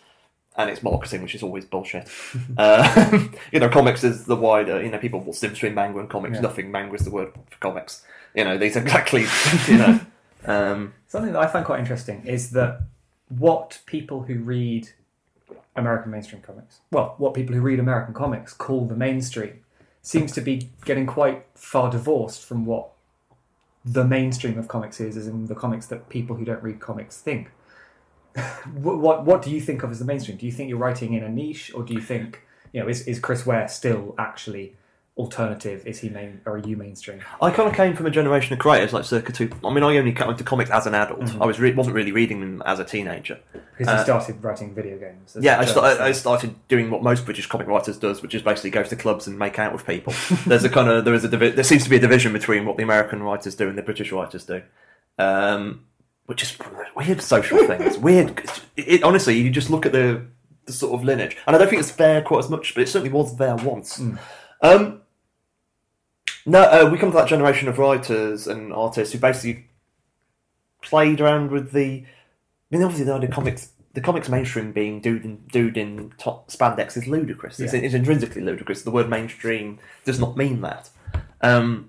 and 0.59 0.69
it's 0.69 0.83
marketing, 0.83 1.23
which 1.23 1.35
is 1.37 1.43
always 1.43 1.65
bullshit. 1.65 2.09
uh, 2.59 3.19
you 3.53 3.61
know, 3.61 3.69
comics 3.69 4.05
is 4.05 4.25
the 4.25 4.37
wider. 4.37 4.83
You 4.83 4.91
know, 4.91 4.99
people 4.99 5.21
will 5.21 5.33
difference 5.33 5.55
between 5.55 5.75
manga 5.75 6.01
and 6.01 6.11
comics. 6.11 6.35
Yeah. 6.35 6.43
Nothing. 6.43 6.71
Manga 6.71 6.95
is 6.95 7.03
the 7.03 7.11
word 7.11 7.33
for 7.49 7.59
comics. 7.61 8.05
You 8.35 8.45
know, 8.45 8.59
these 8.59 8.77
are 8.77 8.81
exactly. 8.81 9.27
You 9.69 9.79
know, 9.79 10.01
um, 10.45 10.95
Something 11.07 11.33
that 11.33 11.41
I 11.41 11.47
find 11.47 11.65
quite 11.65 11.81
interesting 11.81 12.23
is 12.27 12.51
that 12.51 12.83
what 13.29 13.81
people 13.87 14.23
who 14.23 14.41
read 14.41 14.91
American 15.77 16.11
mainstream 16.11 16.43
comics, 16.43 16.81
well, 16.91 17.15
what 17.19 17.35
people 17.35 17.55
who 17.55 17.61
read 17.61 17.79
American 17.79 18.15
comics 18.15 18.53
call 18.53 18.87
the 18.87 18.97
mainstream, 18.97 19.61
seems 20.03 20.33
to 20.33 20.41
be 20.41 20.71
getting 20.85 21.07
quite 21.07 21.47
far 21.55 21.91
divorced 21.91 22.45
from 22.45 22.65
what 22.65 22.91
the 23.85 24.05
mainstream 24.05 24.59
of 24.59 24.69
comics 24.69 25.01
is, 25.01 25.17
as 25.17 25.27
in 25.27 25.47
the 25.47 25.55
comics 25.55 25.87
that 25.87 26.09
people 26.09 26.37
who 26.37 26.45
don't 26.45 26.63
read 26.63 26.81
comics 26.81 27.21
think. 27.21 27.51
What, 28.75 28.99
what 28.99 29.25
what 29.25 29.43
do 29.43 29.51
you 29.51 29.61
think 29.61 29.83
of 29.83 29.91
as 29.91 29.99
the 29.99 30.05
mainstream? 30.05 30.37
Do 30.37 30.47
you 30.47 30.53
think 30.53 30.69
you're 30.69 30.79
writing 30.79 31.15
in 31.15 31.23
a 31.25 31.29
niche, 31.29 31.73
or 31.75 31.83
do 31.83 31.95
you 31.95 32.01
think 32.01 32.43
you 32.73 32.81
know 32.81 32.89
is, 32.89 33.07
is 33.07 33.19
Chris 33.19 33.47
Ware 33.47 33.69
still 33.69 34.15
actually 34.19 34.75
alternative? 35.17 35.85
Is 35.85 35.99
he 35.99 36.09
main 36.09 36.41
or 36.47 36.55
are 36.55 36.59
you 36.59 36.77
mainstream? 36.77 37.21
I 37.43 37.51
kind 37.51 37.69
of 37.69 37.75
came 37.75 37.97
from 37.97 38.07
a 38.07 38.11
generation 38.11 38.53
of 38.53 38.61
creators 38.61 38.93
like 38.93 39.05
circa 39.05 39.33
two. 39.33 39.51
I 39.65 39.73
mean, 39.73 39.83
I 39.83 39.97
only 39.97 40.13
came 40.13 40.31
into 40.31 40.45
comics 40.45 40.71
as 40.71 40.87
an 40.87 40.95
adult. 40.95 41.21
Mm-hmm. 41.21 41.43
I 41.43 41.47
was 41.47 41.59
re- 41.59 41.75
wasn't 41.75 41.97
really 41.97 42.13
reading 42.13 42.41
them 42.41 42.63
as 42.65 42.79
a 42.79 42.85
teenager. 42.85 43.41
Because 43.77 43.99
you 43.99 44.05
started 44.05 44.43
writing 44.43 44.75
video 44.75 44.97
games. 44.99 45.37
Uh, 45.37 45.41
Yeah, 45.43 45.61
I, 45.61 46.07
I 46.07 46.13
started 46.13 46.55
doing 46.69 46.91
what 46.91 47.03
most 47.03 47.25
British 47.25 47.47
comic 47.47 47.67
writers 47.67 47.99
does, 47.99 48.23
which 48.23 48.35
is 48.35 48.43
basically 48.43 48.71
go 48.71 48.83
to 48.83 48.97
clubs 48.97 49.27
and 49.27 49.39
make 49.39 49.59
out 49.59 49.73
with 49.73 49.87
people. 49.87 50.15
There's 50.47 50.65
a 50.65 50.69
kind 50.69 50.89
of 50.89 51.05
there 51.05 51.15
is 51.15 51.25
a 51.25 51.29
divi- 51.29 51.51
there 51.51 51.65
seems 51.65 51.85
to 51.85 51.91
be 51.91 51.97
a 51.97 52.01
division 52.01 52.33
between 52.33 52.65
what 52.65 52.77
the 52.77 52.83
American 52.83 53.23
writers 53.23 53.55
do 53.55 53.69
and 53.69 53.77
the 53.77 53.83
British 53.83 54.13
writers 54.13 54.45
do, 54.45 54.63
um, 55.19 55.85
which 56.29 56.43
is 56.43 56.55
weird 56.95 57.23
social 57.23 57.57
thing. 57.67 57.81
It's 57.81 57.97
weird. 58.09 58.43
It, 58.77 59.03
honestly, 59.03 59.39
you 59.39 59.49
just 59.51 59.71
look 59.71 59.87
at 59.87 59.93
the 59.93 60.27
the 60.67 60.73
sort 60.75 60.93
of 60.93 61.03
lineage, 61.03 61.39
and 61.47 61.57
I 61.57 61.59
don't 61.59 61.69
think 61.71 61.81
it's 61.81 61.93
there 61.93 62.21
quite 62.21 62.41
as 62.41 62.51
much, 62.51 62.75
but 62.75 62.83
it 62.83 62.89
certainly 62.91 63.11
was 63.13 63.35
there 63.39 63.57
once. 63.57 63.99
Um, 64.61 65.01
no, 66.45 66.61
uh, 66.61 66.91
we 66.93 66.99
come 66.99 67.11
to 67.11 67.17
that 67.17 67.29
generation 67.29 67.69
of 67.69 67.79
writers 67.79 68.47
and 68.47 68.73
artists 68.75 69.15
who 69.15 69.19
basically 69.19 69.67
played 70.83 71.21
around 71.23 71.51
with 71.51 71.73
the. 71.73 72.05
I 72.05 72.77
mean, 72.77 72.83
obviously, 72.83 73.07
the 73.07 73.15
idea 73.15 73.31
comics, 73.31 73.71
the 73.95 74.03
comics 74.03 74.29
mainstream 74.29 74.73
being 74.73 75.01
dude 75.01 75.25
in, 75.25 75.39
dude 75.51 75.79
in 75.79 76.13
top 76.19 76.51
spandex 76.51 76.99
is 76.99 77.07
ludicrous. 77.07 77.59
It's, 77.59 77.73
Yeah. 77.73 77.81
it's 77.81 77.95
intrinsically 77.95 78.43
ludicrous. 78.43 78.83
The 78.83 78.91
word 78.91 79.09
mainstream 79.09 79.79
does 80.05 80.21
not 80.21 80.37
mean 80.37 80.61
that. 80.61 80.91
Um, 81.41 81.89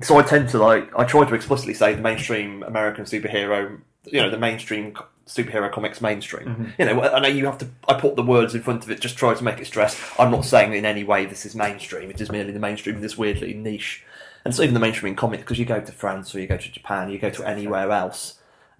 so 0.00 0.18
I 0.18 0.22
tend 0.22 0.48
to 0.50 0.58
like. 0.58 0.90
I 0.98 1.04
try 1.04 1.24
to 1.24 1.34
explicitly 1.34 1.74
say 1.74 1.94
the 1.94 2.02
mainstream 2.02 2.62
American 2.62 3.04
superhero. 3.04 3.80
You 4.04 4.22
know, 4.22 4.30
the 4.30 4.38
mainstream 4.38 4.94
superhero 5.26 5.70
comics 5.70 6.00
mainstream. 6.00 6.72
You 6.78 6.86
know, 6.86 7.02
I 7.02 7.20
know 7.20 7.28
you 7.28 7.46
have 7.46 7.58
to. 7.58 7.68
I 7.86 7.94
put 7.94 8.16
the 8.16 8.22
words 8.22 8.54
in 8.54 8.62
front 8.62 8.84
of 8.84 8.90
it, 8.90 9.00
just 9.00 9.18
try 9.18 9.34
to 9.34 9.44
make 9.44 9.58
it 9.58 9.66
stress. 9.66 10.00
I'm 10.18 10.30
not 10.30 10.44
saying 10.44 10.72
in 10.72 10.86
any 10.86 11.04
way 11.04 11.26
this 11.26 11.44
is 11.44 11.54
mainstream. 11.54 12.10
It 12.10 12.20
is 12.20 12.30
merely 12.30 12.52
the 12.52 12.58
mainstream 12.58 12.96
in 12.96 13.02
this 13.02 13.18
weirdly 13.18 13.54
niche. 13.54 14.04
And 14.44 14.54
so 14.54 14.62
even 14.62 14.72
the 14.72 14.80
mainstream 14.80 15.12
in 15.12 15.16
comics, 15.16 15.42
because 15.42 15.58
you 15.58 15.66
go 15.66 15.80
to 15.80 15.92
France 15.92 16.34
or 16.34 16.40
you 16.40 16.46
go 16.46 16.56
to 16.56 16.72
Japan, 16.72 17.10
you 17.10 17.18
go 17.18 17.28
to 17.28 17.46
anywhere 17.46 17.90
else, 17.90 18.38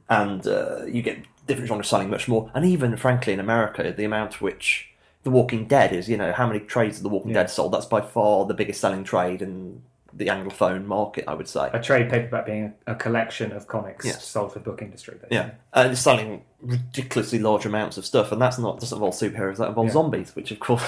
and 0.08 0.46
uh, 0.46 0.84
you 0.86 1.02
get 1.02 1.18
different 1.46 1.68
genres 1.68 1.88
selling 1.88 2.08
much 2.08 2.28
more. 2.28 2.50
And 2.54 2.64
even, 2.64 2.96
frankly, 2.96 3.32
in 3.32 3.40
America, 3.40 3.92
the 3.94 4.04
amount 4.04 4.40
which 4.40 4.88
The 5.24 5.30
Walking 5.30 5.66
Dead 5.66 5.92
is, 5.92 6.08
you 6.08 6.16
know, 6.16 6.32
how 6.32 6.46
many 6.46 6.60
trades 6.60 6.98
of 6.98 7.02
The 7.02 7.08
Walking 7.10 7.32
Dead 7.32 7.50
sold? 7.50 7.72
That's 7.72 7.86
by 7.86 8.00
far 8.00 8.46
the 8.46 8.54
biggest 8.54 8.80
selling 8.80 9.04
trade 9.04 9.42
in 9.42 9.82
the 10.12 10.26
Anglophone 10.26 10.84
market, 10.84 11.24
I 11.28 11.34
would 11.34 11.48
say. 11.48 11.70
a 11.72 11.80
trade 11.80 12.10
paperback 12.10 12.46
being 12.46 12.74
a, 12.86 12.94
collection 12.94 13.52
of 13.52 13.66
comics 13.66 14.06
Yes. 14.06 14.24
sold 14.24 14.52
for 14.52 14.58
the 14.58 14.64
book 14.64 14.82
industry. 14.82 15.14
Basically. 15.14 15.36
Yeah, 15.36 15.50
and 15.74 15.92
it's 15.92 16.00
selling 16.00 16.42
ridiculously 16.60 17.38
large 17.38 17.66
amounts 17.66 17.98
of 17.98 18.06
stuff, 18.06 18.32
and 18.32 18.40
that's 18.40 18.58
not 18.58 18.80
doesn't 18.80 18.96
involve 18.96 19.14
superheroes. 19.14 19.58
That 19.58 19.68
involves 19.68 19.88
Yeah. 19.88 19.92
zombies, 19.94 20.34
which 20.34 20.50
of 20.50 20.60
course 20.60 20.84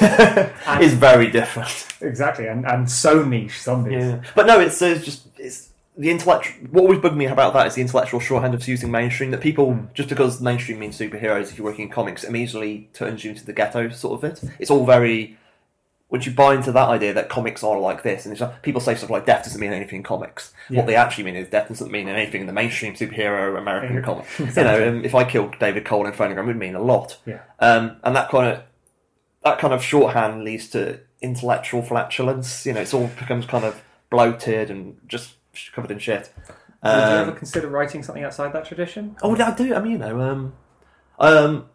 is 0.80 0.94
very 0.94 1.30
different. 1.30 1.86
exactly, 2.00 2.46
and 2.46 2.66
and 2.66 2.90
so 2.90 3.24
niche 3.24 3.60
zombies. 3.60 4.04
Yeah, 4.04 4.22
but 4.34 4.46
no, 4.46 4.60
it's, 4.60 4.80
it's 4.80 5.04
just 5.04 5.26
it's 5.38 5.70
the 5.96 6.10
intellectual. 6.10 6.54
What 6.70 6.82
always 6.82 7.00
bugged 7.00 7.16
me 7.16 7.26
about 7.26 7.52
that 7.54 7.66
is 7.66 7.74
the 7.74 7.82
intellectual 7.82 8.20
shorthand 8.20 8.54
of 8.54 8.66
using 8.66 8.90
mainstream. 8.90 9.30
That 9.30 9.40
people 9.40 9.74
hmm. 9.74 9.86
just 9.94 10.08
because 10.08 10.40
mainstream 10.40 10.78
means 10.78 10.98
superheroes, 10.98 11.50
if 11.50 11.58
you're 11.58 11.66
working 11.66 11.86
in 11.86 11.90
comics, 11.90 12.24
immediately 12.24 12.88
turns 12.92 13.24
you 13.24 13.32
into 13.32 13.44
the 13.44 13.52
ghetto 13.52 13.88
sort 13.90 14.22
of 14.22 14.30
it. 14.30 14.50
It's 14.58 14.70
all 14.70 14.86
very. 14.86 15.38
Once 16.12 16.26
you 16.26 16.32
buy 16.32 16.54
into 16.54 16.70
that 16.70 16.88
idea 16.90 17.12
that 17.14 17.28
comics 17.30 17.64
are 17.64 17.78
like 17.78 18.02
this, 18.02 18.26
and 18.26 18.32
it's 18.32 18.40
like, 18.42 18.60
people 18.62 18.80
say 18.80 18.94
stuff 18.94 19.08
like 19.10 19.24
death 19.26 19.44
doesn't 19.44 19.58
mean 19.60 19.72
anything 19.72 19.96
in 19.96 20.02
comics. 20.02 20.52
What 20.68 20.86
they 20.86 20.94
actually 20.94 21.24
mean 21.24 21.36
is 21.36 21.48
death 21.48 21.68
doesn't 21.68 21.90
mean 21.90 22.06
anything 22.06 22.42
in 22.42 22.46
the 22.46 22.52
mainstream 22.52 22.92
superhero 22.94 23.56
American 23.58 23.96
Yeah. 23.96 24.02
comic. 24.02 24.26
You 24.38 24.62
know, 24.62 24.88
um, 24.88 25.04
if 25.04 25.14
I 25.14 25.24
killed 25.24 25.58
David 25.58 25.84
Kohl 25.86 26.06
in 26.06 26.12
Phonogram, 26.12 26.42
it 26.44 26.46
would 26.48 26.56
mean 26.58 26.74
a 26.74 26.82
lot. 26.82 27.18
Yeah. 27.24 27.40
Um, 27.60 27.96
and 28.04 28.14
that 28.14 28.28
kind 28.30 28.46
of 28.52 28.62
that 29.42 29.58
kind 29.58 29.72
of 29.74 29.82
shorthand 29.82 30.44
leads 30.44 30.68
to 30.68 31.00
intellectual 31.22 31.80
flatulence. 31.82 32.64
You 32.66 32.74
know, 32.74 32.80
it's 32.82 32.92
all 32.94 33.06
becomes 33.18 33.46
kind 33.46 33.64
of 33.64 33.82
bloated 34.10 34.70
and 34.70 34.98
just 35.08 35.34
covered 35.74 35.90
in 35.90 35.98
shit. 35.98 36.30
Would 36.84 36.90
you 36.90 36.90
Um, 36.90 37.28
ever 37.28 37.32
consider 37.32 37.68
writing 37.68 38.02
something 38.02 38.22
outside 38.22 38.52
that 38.52 38.66
tradition? 38.66 39.16
Oh, 39.22 39.34
I 39.34 39.50
do. 39.54 39.74
I 39.74 39.80
mean, 39.80 39.92
you 39.92 39.98
know, 39.98 40.20
um, 40.20 40.52
um, 41.18 41.66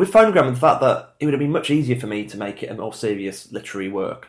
with 0.00 0.10
Phonogram 0.10 0.46
and 0.46 0.56
the 0.56 0.60
fact 0.60 0.80
that 0.80 1.14
it 1.20 1.26
would 1.26 1.34
have 1.34 1.40
been 1.40 1.52
much 1.52 1.68
easier 1.68 1.94
for 2.00 2.06
me 2.06 2.24
to 2.24 2.38
make 2.38 2.62
it 2.62 2.70
a 2.70 2.74
more 2.74 2.94
serious 2.94 3.52
literary 3.52 3.90
work. 3.90 4.28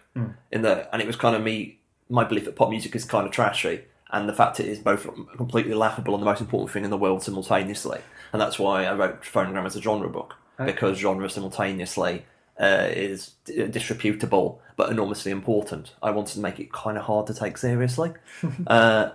In 0.51 0.63
the 0.63 0.93
and 0.93 1.01
it 1.01 1.07
was 1.07 1.15
kind 1.15 1.33
of 1.33 1.41
me, 1.41 1.79
my 2.09 2.25
belief 2.25 2.43
that 2.43 2.57
pop 2.57 2.69
music 2.69 2.93
is 2.93 3.05
kind 3.05 3.25
of 3.25 3.31
trashy, 3.31 3.85
and 4.11 4.27
the 4.27 4.33
fact 4.33 4.59
it 4.59 4.65
is 4.65 4.79
both 4.79 5.07
completely 5.37 5.73
laughable 5.73 6.13
and 6.13 6.21
the 6.21 6.25
most 6.25 6.41
important 6.41 6.71
thing 6.71 6.83
in 6.83 6.89
the 6.89 6.97
world 6.97 7.23
simultaneously. 7.23 8.01
And 8.33 8.41
that's 8.41 8.59
why 8.59 8.83
I 8.85 8.93
wrote 8.93 9.21
Phonogram 9.21 9.65
as 9.65 9.77
a 9.77 9.81
genre 9.81 10.09
book 10.09 10.35
because 10.65 10.97
genre 10.97 11.29
simultaneously 11.29 12.25
uh, 12.59 12.87
is 12.91 13.31
disreputable 13.45 14.61
but 14.75 14.89
enormously 14.89 15.31
important. 15.31 15.93
I 16.03 16.11
wanted 16.11 16.33
to 16.33 16.41
make 16.41 16.59
it 16.59 16.73
kind 16.73 16.97
of 16.97 17.05
hard 17.05 17.27
to 17.27 17.33
take 17.33 17.57
seriously. 17.57 18.11
uh, 18.67 19.11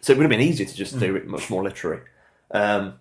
so 0.00 0.12
it 0.12 0.18
would 0.18 0.24
have 0.24 0.30
been 0.30 0.42
easier 0.42 0.66
to 0.66 0.76
just 0.76 0.98
do 0.98 1.16
it 1.16 1.26
much 1.26 1.48
more 1.48 1.64
literary. 1.64 2.02
Um, 2.50 2.98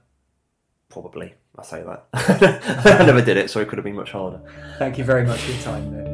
probably, 0.87 1.33
I 1.57 1.63
say 1.63 1.83
that. 1.83 2.05
I 2.99 3.05
never 3.05 3.21
did 3.21 3.37
it, 3.37 3.49
so 3.51 3.59
it 3.59 3.67
could 3.67 3.77
have 3.77 3.85
been 3.85 3.95
much 3.95 4.11
harder. 4.11 4.41
Thank 4.79 4.97
you 4.97 5.03
very 5.03 5.23
much 5.23 5.39
for 5.41 5.51
your 5.51 5.61
time, 5.61 5.91
Nick. 5.91 6.13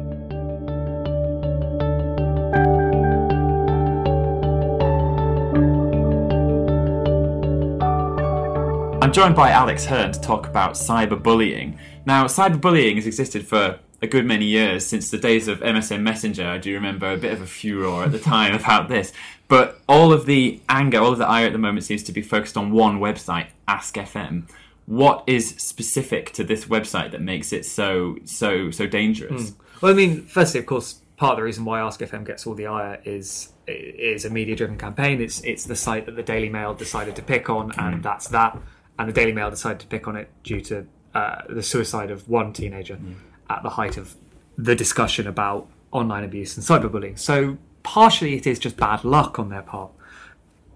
I'm 9.02 9.12
joined 9.12 9.34
by 9.34 9.50
Alex 9.50 9.86
Hern 9.86 10.12
to 10.12 10.20
talk 10.20 10.46
about 10.46 10.74
cyberbullying. 10.74 11.78
Now, 12.04 12.26
cyberbullying 12.26 12.96
has 12.96 13.06
existed 13.06 13.46
for 13.46 13.78
a 14.02 14.06
good 14.06 14.26
many 14.26 14.44
years 14.44 14.86
since 14.86 15.10
the 15.10 15.16
days 15.16 15.48
of 15.48 15.60
MSN 15.60 16.02
Messenger. 16.02 16.46
I 16.46 16.58
do 16.58 16.74
remember 16.74 17.10
a 17.10 17.16
bit 17.16 17.32
of 17.32 17.40
a 17.40 17.46
furor 17.46 18.04
at 18.04 18.12
the 18.12 18.18
time 18.18 18.54
about 18.60 18.90
this. 18.90 19.14
But 19.48 19.80
all 19.88 20.12
of 20.12 20.26
the 20.26 20.60
anger, 20.68 20.98
all 20.98 21.12
of 21.12 21.18
the 21.18 21.26
ire 21.26 21.46
at 21.46 21.52
the 21.52 21.58
moment 21.58 21.84
seems 21.86 22.02
to 22.04 22.12
be 22.12 22.20
focused 22.20 22.58
on 22.58 22.72
one 22.72 23.00
website, 23.00 23.46
Ask 23.66 23.94
FM. 23.94 24.44
What 24.90 25.22
is 25.28 25.50
specific 25.50 26.32
to 26.32 26.42
this 26.42 26.64
website 26.64 27.12
that 27.12 27.22
makes 27.22 27.52
it 27.52 27.64
so 27.64 28.16
so 28.24 28.72
so 28.72 28.88
dangerous? 28.88 29.50
Hmm. 29.50 29.62
Well, 29.80 29.92
I 29.92 29.94
mean, 29.94 30.24
firstly, 30.24 30.58
of 30.58 30.66
course, 30.66 31.00
part 31.16 31.34
of 31.34 31.36
the 31.36 31.44
reason 31.44 31.64
why 31.64 31.78
Ask 31.78 32.00
FM 32.00 32.26
gets 32.26 32.44
all 32.44 32.54
the 32.54 32.66
ire 32.66 33.00
is 33.04 33.52
is 33.68 34.24
a 34.24 34.30
media-driven 34.30 34.78
campaign. 34.78 35.20
It's 35.20 35.42
it's 35.42 35.64
the 35.64 35.76
site 35.76 36.06
that 36.06 36.16
the 36.16 36.24
Daily 36.24 36.48
Mail 36.48 36.74
decided 36.74 37.14
to 37.14 37.22
pick 37.22 37.48
on, 37.48 37.70
and 37.78 37.94
hmm. 37.94 38.00
that's 38.00 38.26
that. 38.30 38.58
And 38.98 39.08
the 39.08 39.12
Daily 39.12 39.30
Mail 39.32 39.48
decided 39.48 39.78
to 39.78 39.86
pick 39.86 40.08
on 40.08 40.16
it 40.16 40.28
due 40.42 40.60
to 40.62 40.84
uh, 41.14 41.42
the 41.48 41.62
suicide 41.62 42.10
of 42.10 42.28
one 42.28 42.52
teenager 42.52 42.96
hmm. 42.96 43.12
at 43.48 43.62
the 43.62 43.70
height 43.70 43.96
of 43.96 44.16
the 44.58 44.74
discussion 44.74 45.28
about 45.28 45.68
online 45.92 46.24
abuse 46.24 46.56
and 46.56 46.66
cyberbullying. 46.66 47.16
So 47.16 47.58
partially, 47.84 48.34
it 48.34 48.44
is 48.44 48.58
just 48.58 48.76
bad 48.76 49.04
luck 49.04 49.38
on 49.38 49.50
their 49.50 49.62
part. 49.62 49.92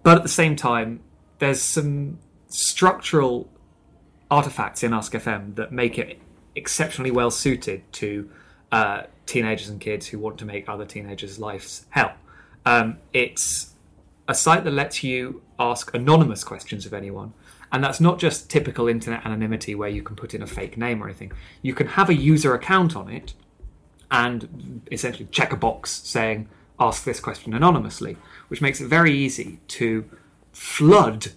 But 0.05 0.19
at 0.19 0.23
the 0.23 0.29
same 0.29 0.55
time, 0.55 1.01
there's 1.41 1.61
some 1.61 2.19
structural 2.49 3.51
artifacts 4.35 4.83
in 4.83 4.93
Ask 4.93 5.13
FM 5.13 5.55
that 5.55 5.71
make 5.71 5.97
it 5.97 6.19
exceptionally 6.57 7.13
well 7.13 7.31
suited 7.31 7.81
to 7.93 8.29
uh, 8.73 9.03
teenagers 9.27 9.69
and 9.69 9.81
kids 9.81 10.09
who 10.09 10.19
want 10.19 10.39
to 10.39 10.45
make 10.45 10.69
other 10.69 10.85
teenagers' 10.85 11.39
lives 11.39 11.87
hell. 11.91 12.15
Um, 12.67 12.99
it's 13.13 13.75
a 14.27 14.35
site 14.35 14.65
that 14.65 14.73
lets 14.73 15.05
you 15.05 15.43
ask 15.61 15.95
anonymous 15.95 16.43
questions 16.43 16.85
of 16.85 16.93
anyone. 16.93 17.33
And 17.71 17.83
that's 17.83 18.01
not 18.01 18.19
just 18.19 18.51
typical 18.51 18.89
internet 18.89 19.25
anonymity 19.25 19.77
where 19.77 19.89
you 19.89 20.03
can 20.03 20.17
put 20.17 20.35
in 20.35 20.43
a 20.43 20.49
fake 20.49 20.77
name 20.77 21.01
or 21.01 21.07
anything. 21.07 21.31
You 21.63 21.75
can 21.75 21.87
have 21.89 22.09
a 22.09 22.15
user 22.15 22.55
account 22.55 22.97
on 22.97 23.09
it 23.09 23.35
and 24.11 24.83
essentially 24.91 25.29
check 25.31 25.53
a 25.53 25.57
box 25.57 26.03
saying, 26.05 26.49
ask 26.81 27.05
this 27.05 27.21
question 27.21 27.55
anonymously, 27.55 28.17
which 28.49 28.61
makes 28.61 28.81
it 28.81 28.89
very 28.89 29.13
easy 29.13 29.61
to 29.69 30.05
flood 30.53 31.29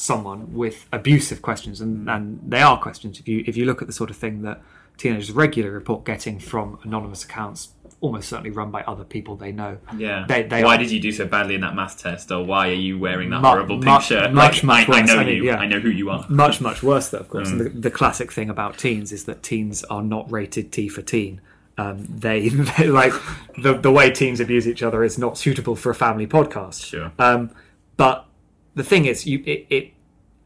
someone 0.00 0.52
with 0.54 0.86
abusive 0.92 1.42
questions. 1.42 1.80
And, 1.80 2.08
and 2.08 2.40
they 2.46 2.62
are 2.62 2.78
questions. 2.80 3.18
If 3.20 3.28
you, 3.28 3.44
if 3.46 3.56
you 3.56 3.64
look 3.66 3.80
at 3.82 3.86
the 3.88 3.92
sort 3.94 4.10
of 4.10 4.16
thing 4.16 4.42
that 4.42 4.60
teenagers 4.96 5.30
regularly 5.30 5.74
report 5.74 6.04
getting 6.04 6.38
from 6.38 6.78
anonymous 6.84 7.24
accounts, 7.24 7.70
almost 8.00 8.28
certainly 8.30 8.50
run 8.50 8.70
by 8.70 8.82
other 8.82 9.04
people 9.04 9.36
they 9.36 9.52
know. 9.52 9.76
Yeah. 9.96 10.24
They, 10.26 10.42
they 10.44 10.64
why 10.64 10.78
did 10.78 10.90
you 10.90 11.00
do 11.00 11.12
so 11.12 11.26
badly 11.26 11.54
in 11.54 11.60
that 11.60 11.74
math 11.74 11.98
test, 12.02 12.30
or 12.32 12.42
why 12.44 12.68
are 12.70 12.72
you 12.74 12.98
wearing 12.98 13.28
that 13.30 13.42
Mu- 13.42 13.48
horrible 13.48 13.76
pink 13.76 13.84
much- 13.84 14.06
shirt? 14.06 14.32
much, 14.32 14.64
like, 14.64 14.88
much 14.88 14.96
I, 14.96 15.00
I 15.00 15.02
know 15.04 15.16
I 15.20 15.24
mean, 15.24 15.36
you. 15.36 15.44
yeah. 15.44 15.56
I 15.56 15.66
know 15.66 15.80
who 15.80 15.90
you 15.90 16.08
are. 16.10 16.24
much 16.30 16.60
much 16.62 16.82
worse 16.82 17.10
though 17.10 17.18
of 17.18 17.28
course 17.28 17.48
Mm. 17.48 17.52
and 17.52 17.60
the, 17.60 17.68
the 17.70 17.90
classic 17.90 18.32
thing 18.32 18.48
about 18.48 18.78
teens 18.78 19.12
is 19.12 19.24
that 19.24 19.42
teens 19.42 19.84
are 19.84 20.02
not 20.02 20.30
rated 20.32 20.72
t 20.72 20.88
for 20.88 21.02
teen 21.02 21.40
um, 21.76 22.06
they, 22.08 22.48
they 22.78 22.86
like 22.88 23.12
the, 23.58 23.74
the 23.74 23.90
way 23.92 24.10
teens 24.10 24.40
abuse 24.40 24.66
each 24.66 24.82
other 24.82 25.04
is 25.04 25.18
not 25.18 25.36
suitable 25.36 25.76
for 25.76 25.90
a 25.90 25.94
family 25.94 26.26
podcast 26.26 26.84
Sure. 26.86 27.12
um, 27.18 27.50
but 27.98 28.26
the 28.74 28.84
thing 28.84 29.06
is 29.06 29.26
you 29.26 29.42
it, 29.46 29.66
it 29.70 29.92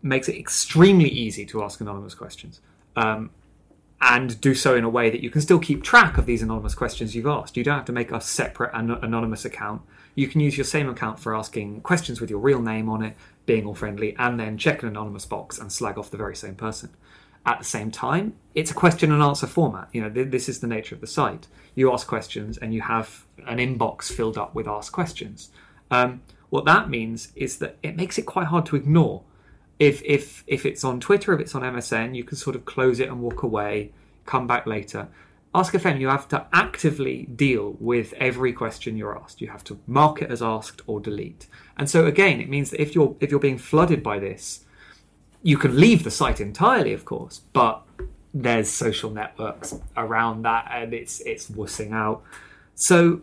makes 0.02 0.28
it 0.28 0.37
extremely 0.37 1.08
easy 1.08 1.46
to 1.46 1.62
ask 1.62 1.80
anonymous 1.80 2.14
questions 2.14 2.60
um, 2.96 3.30
and 4.00 4.40
do 4.40 4.54
so 4.54 4.74
in 4.76 4.84
a 4.84 4.88
way 4.88 5.08
that 5.08 5.22
you 5.22 5.30
can 5.30 5.40
still 5.40 5.58
keep 5.58 5.82
track 5.82 6.18
of 6.18 6.26
these 6.26 6.42
anonymous 6.42 6.74
questions 6.74 7.14
you've 7.14 7.26
asked. 7.26 7.56
You 7.56 7.64
don't 7.64 7.76
have 7.76 7.87
to 7.87 7.92
make 7.92 8.12
a 8.12 8.20
separate 8.20 8.70
an- 8.74 8.90
anonymous 8.90 9.44
account. 9.44 9.80
You 10.14 10.28
can 10.28 10.40
use 10.40 10.58
your 10.58 10.64
same 10.64 10.88
account 10.88 11.18
for 11.18 11.34
asking 11.34 11.80
questions 11.80 12.20
with 12.20 12.28
your 12.28 12.38
real 12.38 12.60
name 12.60 12.88
on 12.88 13.02
it, 13.02 13.16
being 13.46 13.66
all 13.66 13.74
friendly, 13.74 14.14
and 14.18 14.38
then 14.38 14.58
check 14.58 14.82
an 14.82 14.88
anonymous 14.88 15.24
box 15.24 15.58
and 15.58 15.72
slag 15.72 15.98
off 15.98 16.10
the 16.10 16.18
very 16.18 16.37
same 16.37 16.54
person. 16.54 16.90
At 17.46 17.58
the 17.58 17.64
same 17.64 17.90
time, 17.90 18.34
it's 18.54 18.70
a 18.70 18.74
question 18.74 19.10
and 19.10 19.22
answer 19.22 19.46
format. 19.46 19.88
You 19.92 20.02
know, 20.02 20.10
th- 20.10 20.30
this 20.30 20.48
is 20.48 20.60
the 20.60 20.66
nature 20.66 20.94
of 20.94 21.00
the 21.00 21.06
site. 21.06 21.46
You 21.74 21.92
ask 21.92 22.06
questions 22.06 22.58
and 22.58 22.72
you 22.72 22.82
have 22.82 23.24
an 23.46 23.58
inbox 23.58 24.12
filled 24.12 24.38
up 24.38 24.54
with 24.54 24.68
asked 24.68 24.92
questions. 24.92 25.50
Um, 25.90 26.22
what 26.54 26.66
that 26.66 26.88
means 26.88 27.32
is 27.34 27.58
that 27.58 27.76
it 27.82 27.96
makes 27.96 28.16
it 28.16 28.26
quite 28.26 28.46
hard 28.46 28.64
to 28.64 28.76
ignore 28.76 29.24
if 29.80 30.00
if 30.04 30.44
if 30.46 30.64
it's 30.64 30.84
on 30.84 31.00
Twitter, 31.00 31.32
if 31.32 31.40
it's 31.40 31.52
on 31.56 31.62
MSN, 31.62 32.14
you 32.14 32.22
can 32.22 32.36
sort 32.36 32.54
of 32.54 32.64
close 32.64 33.00
it 33.00 33.08
and 33.08 33.20
walk 33.20 33.42
away, 33.42 33.90
come 34.24 34.46
back 34.46 34.64
later. 34.64 35.08
Ask 35.52 35.74
FM, 35.74 35.98
you 35.98 36.06
have 36.06 36.28
to 36.28 36.46
actively 36.52 37.24
deal 37.24 37.76
with 37.80 38.12
every 38.28 38.52
question 38.52 38.96
you're 38.96 39.18
asked. 39.18 39.40
You 39.40 39.48
have 39.48 39.64
to 39.64 39.80
mark 39.88 40.22
it 40.22 40.30
as 40.30 40.42
asked 40.42 40.80
or 40.86 41.00
delete. 41.00 41.48
And 41.76 41.90
so 41.90 42.06
again, 42.06 42.40
it 42.40 42.48
means 42.48 42.70
that 42.70 42.80
if 42.80 42.94
you're 42.94 43.16
if 43.18 43.32
you're 43.32 43.40
being 43.40 43.58
flooded 43.58 44.00
by 44.04 44.20
this, 44.20 44.64
you 45.42 45.56
can 45.56 45.76
leave 45.76 46.04
the 46.04 46.10
site 46.12 46.40
entirely, 46.40 46.92
of 46.92 47.04
course, 47.04 47.40
but 47.52 47.82
there's 48.32 48.70
social 48.70 49.10
networks 49.10 49.74
around 49.96 50.42
that 50.42 50.68
and 50.70 50.94
it's 50.94 51.18
it's 51.22 51.50
wussing 51.50 51.92
out. 51.92 52.22
So 52.76 53.22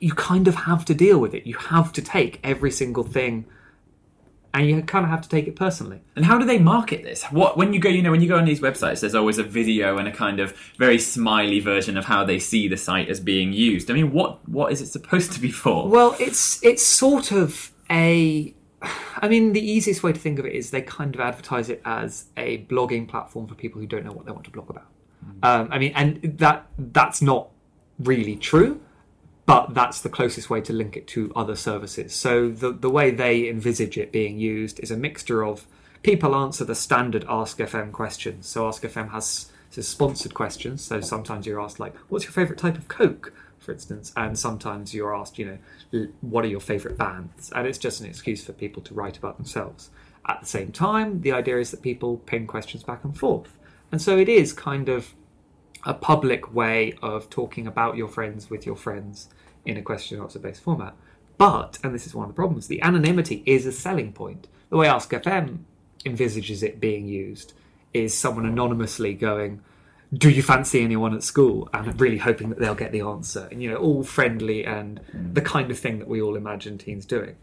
you 0.00 0.12
kind 0.14 0.48
of 0.48 0.54
have 0.54 0.84
to 0.86 0.94
deal 0.94 1.18
with 1.18 1.34
it. 1.34 1.46
You 1.46 1.56
have 1.56 1.92
to 1.94 2.02
take 2.02 2.40
every 2.44 2.70
single 2.70 3.04
thing 3.04 3.46
and 4.54 4.66
you 4.66 4.82
kind 4.82 5.04
of 5.04 5.10
have 5.10 5.20
to 5.20 5.28
take 5.28 5.46
it 5.46 5.56
personally. 5.56 6.00
And 6.16 6.24
how 6.24 6.38
do 6.38 6.44
they 6.44 6.58
market 6.58 7.02
this? 7.02 7.24
What 7.24 7.56
when 7.56 7.72
you 7.72 7.80
go, 7.80 7.88
you 7.88 8.02
know, 8.02 8.10
when 8.10 8.20
you 8.20 8.28
go 8.28 8.38
on 8.38 8.44
these 8.44 8.60
websites, 8.60 9.00
there's 9.00 9.14
always 9.14 9.38
a 9.38 9.42
video 9.42 9.98
and 9.98 10.08
a 10.08 10.12
kind 10.12 10.40
of 10.40 10.52
very 10.78 10.98
smiley 10.98 11.60
version 11.60 11.96
of 11.96 12.06
how 12.06 12.24
they 12.24 12.38
see 12.38 12.66
the 12.68 12.76
site 12.76 13.08
as 13.08 13.20
being 13.20 13.52
used. 13.52 13.90
I 13.90 13.94
mean, 13.94 14.12
what 14.12 14.48
what 14.48 14.72
is 14.72 14.80
it 14.80 14.86
supposed 14.86 15.32
to 15.32 15.40
be 15.40 15.50
for? 15.50 15.88
Well, 15.88 16.16
it's 16.18 16.62
it's 16.64 16.82
sort 16.82 17.30
of 17.30 17.72
a. 17.90 18.54
I 19.16 19.28
mean, 19.28 19.52
the 19.54 19.60
easiest 19.60 20.04
way 20.04 20.12
to 20.12 20.20
think 20.20 20.38
of 20.38 20.46
it 20.46 20.52
is 20.52 20.70
they 20.70 20.82
kind 20.82 21.14
of 21.14 21.20
advertise 21.20 21.68
it 21.68 21.82
as 21.84 22.26
a 22.36 22.64
blogging 22.66 23.08
platform 23.08 23.48
for 23.48 23.56
people 23.56 23.80
who 23.80 23.88
don't 23.88 24.04
know 24.04 24.12
what 24.12 24.24
they 24.24 24.30
want 24.30 24.44
to 24.44 24.50
blog 24.50 24.70
about. 24.70 24.86
Um, 25.42 25.68
I 25.72 25.78
mean, 25.78 25.92
and 25.96 26.38
that 26.38 26.66
that's 26.78 27.20
not 27.20 27.48
really 27.98 28.36
true, 28.36 28.80
but 29.48 29.72
that's 29.72 30.02
the 30.02 30.10
closest 30.10 30.50
way 30.50 30.60
to 30.60 30.74
link 30.74 30.94
it 30.94 31.06
to 31.06 31.32
other 31.34 31.56
services. 31.56 32.14
So 32.14 32.50
the 32.50 32.70
the 32.70 32.90
way 32.90 33.10
they 33.10 33.48
envisage 33.48 33.96
it 33.96 34.12
being 34.12 34.38
used 34.38 34.78
is 34.80 34.90
a 34.90 34.96
mixture 34.96 35.42
of 35.42 35.66
people 36.02 36.36
answer 36.36 36.66
the 36.66 36.74
standard 36.74 37.24
Ask 37.26 37.56
FM 37.56 37.90
questions. 37.90 38.46
So 38.46 38.68
Ask 38.68 38.82
FM 38.82 39.10
has 39.10 39.50
says 39.70 39.88
sponsored 39.88 40.34
questions. 40.34 40.84
So 40.84 41.00
sometimes 41.00 41.46
you're 41.46 41.62
asked 41.62 41.80
like, 41.80 41.96
"What's 42.10 42.26
your 42.26 42.32
favorite 42.32 42.58
type 42.58 42.76
of 42.76 42.88
Coke?" 42.88 43.32
for 43.58 43.72
instance, 43.72 44.12
and 44.16 44.38
sometimes 44.38 44.94
you're 44.94 45.14
asked, 45.14 45.38
you 45.38 45.44
know, 45.44 46.08
what 46.22 46.42
are 46.42 46.48
your 46.48 46.60
favorite 46.60 46.96
bands? 46.96 47.52
And 47.54 47.66
it's 47.66 47.76
just 47.76 48.00
an 48.00 48.06
excuse 48.06 48.42
for 48.42 48.52
people 48.52 48.82
to 48.84 48.94
write 48.94 49.18
about 49.18 49.36
themselves. 49.36 49.90
At 50.26 50.40
the 50.40 50.46
same 50.46 50.72
time, 50.72 51.20
the 51.20 51.32
idea 51.32 51.58
is 51.58 51.70
that 51.72 51.82
people 51.82 52.18
ping 52.18 52.46
questions 52.46 52.82
back 52.82 53.04
and 53.04 53.14
forth. 53.14 53.58
And 53.92 54.00
so 54.00 54.16
it 54.16 54.28
is 54.28 54.54
kind 54.54 54.88
of 54.88 55.14
a 55.84 55.92
public 55.92 56.54
way 56.54 56.94
of 57.02 57.28
talking 57.28 57.66
about 57.66 57.96
your 57.96 58.08
friends 58.08 58.48
with 58.48 58.64
your 58.64 58.76
friends 58.76 59.28
in 59.64 59.76
a 59.76 59.82
question 59.82 60.20
answer 60.20 60.38
based 60.38 60.62
format. 60.62 60.94
But, 61.36 61.78
and 61.84 61.94
this 61.94 62.06
is 62.06 62.14
one 62.14 62.24
of 62.24 62.30
the 62.30 62.34
problems, 62.34 62.66
the 62.66 62.82
anonymity 62.82 63.42
is 63.46 63.64
a 63.64 63.72
selling 63.72 64.12
point. 64.12 64.48
The 64.70 64.76
way 64.76 64.88
Ask 64.88 65.10
FM 65.10 65.60
envisages 66.04 66.62
it 66.62 66.80
being 66.80 67.06
used 67.06 67.52
is 67.94 68.16
someone 68.16 68.44
anonymously 68.44 69.14
going, 69.14 69.62
Do 70.12 70.30
you 70.30 70.42
fancy 70.42 70.82
anyone 70.82 71.14
at 71.14 71.22
school? 71.22 71.68
And 71.72 71.98
really 72.00 72.18
hoping 72.18 72.50
that 72.50 72.58
they'll 72.58 72.74
get 72.74 72.92
the 72.92 73.02
answer. 73.02 73.48
And, 73.50 73.62
you 73.62 73.70
know, 73.70 73.76
all 73.76 74.02
friendly 74.02 74.64
and 74.64 75.00
the 75.32 75.40
kind 75.40 75.70
of 75.70 75.78
thing 75.78 76.00
that 76.00 76.08
we 76.08 76.20
all 76.20 76.36
imagine 76.36 76.76
teens 76.76 77.06
doing. 77.06 77.36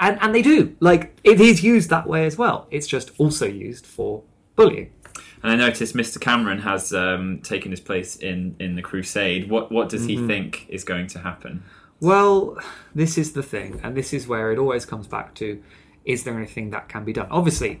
And, 0.00 0.18
and 0.20 0.34
they 0.34 0.42
do. 0.42 0.76
Like, 0.80 1.16
it 1.24 1.40
is 1.40 1.62
used 1.62 1.90
that 1.90 2.06
way 2.06 2.26
as 2.26 2.36
well. 2.36 2.66
It's 2.70 2.86
just 2.86 3.12
also 3.18 3.46
used 3.46 3.86
for 3.86 4.22
bullying. 4.56 4.90
And 5.42 5.52
I 5.52 5.56
noticed 5.56 5.94
Mr. 5.94 6.20
Cameron 6.20 6.60
has 6.60 6.92
um, 6.92 7.40
taken 7.42 7.70
his 7.70 7.80
place 7.80 8.16
in, 8.16 8.56
in 8.58 8.74
the 8.76 8.82
Crusade. 8.82 9.48
What 9.50 9.72
what 9.72 9.88
does 9.88 10.02
Mm-hmm. 10.06 10.22
he 10.22 10.26
think 10.26 10.66
is 10.68 10.84
going 10.84 11.06
to 11.08 11.18
happen? 11.20 11.62
Well, 12.00 12.58
this 12.94 13.18
is 13.18 13.32
the 13.32 13.42
thing, 13.42 13.80
and 13.82 13.96
this 13.96 14.12
is 14.12 14.26
where 14.26 14.52
it 14.52 14.58
always 14.58 14.84
comes 14.86 15.06
back 15.06 15.34
to 15.36 15.62
is 16.04 16.24
there 16.24 16.36
anything 16.36 16.70
that 16.70 16.88
can 16.88 17.04
be 17.04 17.12
done? 17.12 17.28
Obviously, 17.30 17.80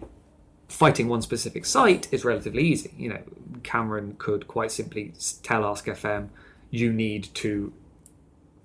fighting 0.68 1.08
one 1.08 1.22
specific 1.22 1.64
site 1.64 2.06
is 2.12 2.24
relatively 2.24 2.62
easy. 2.62 2.92
You 2.98 3.08
know, 3.10 3.22
Cameron 3.62 4.14
could 4.18 4.46
quite 4.46 4.70
simply 4.70 5.14
tell 5.42 5.64
Ask 5.64 5.86
FM, 5.86 6.28
you 6.70 6.92
need 6.92 7.28
to 7.34 7.72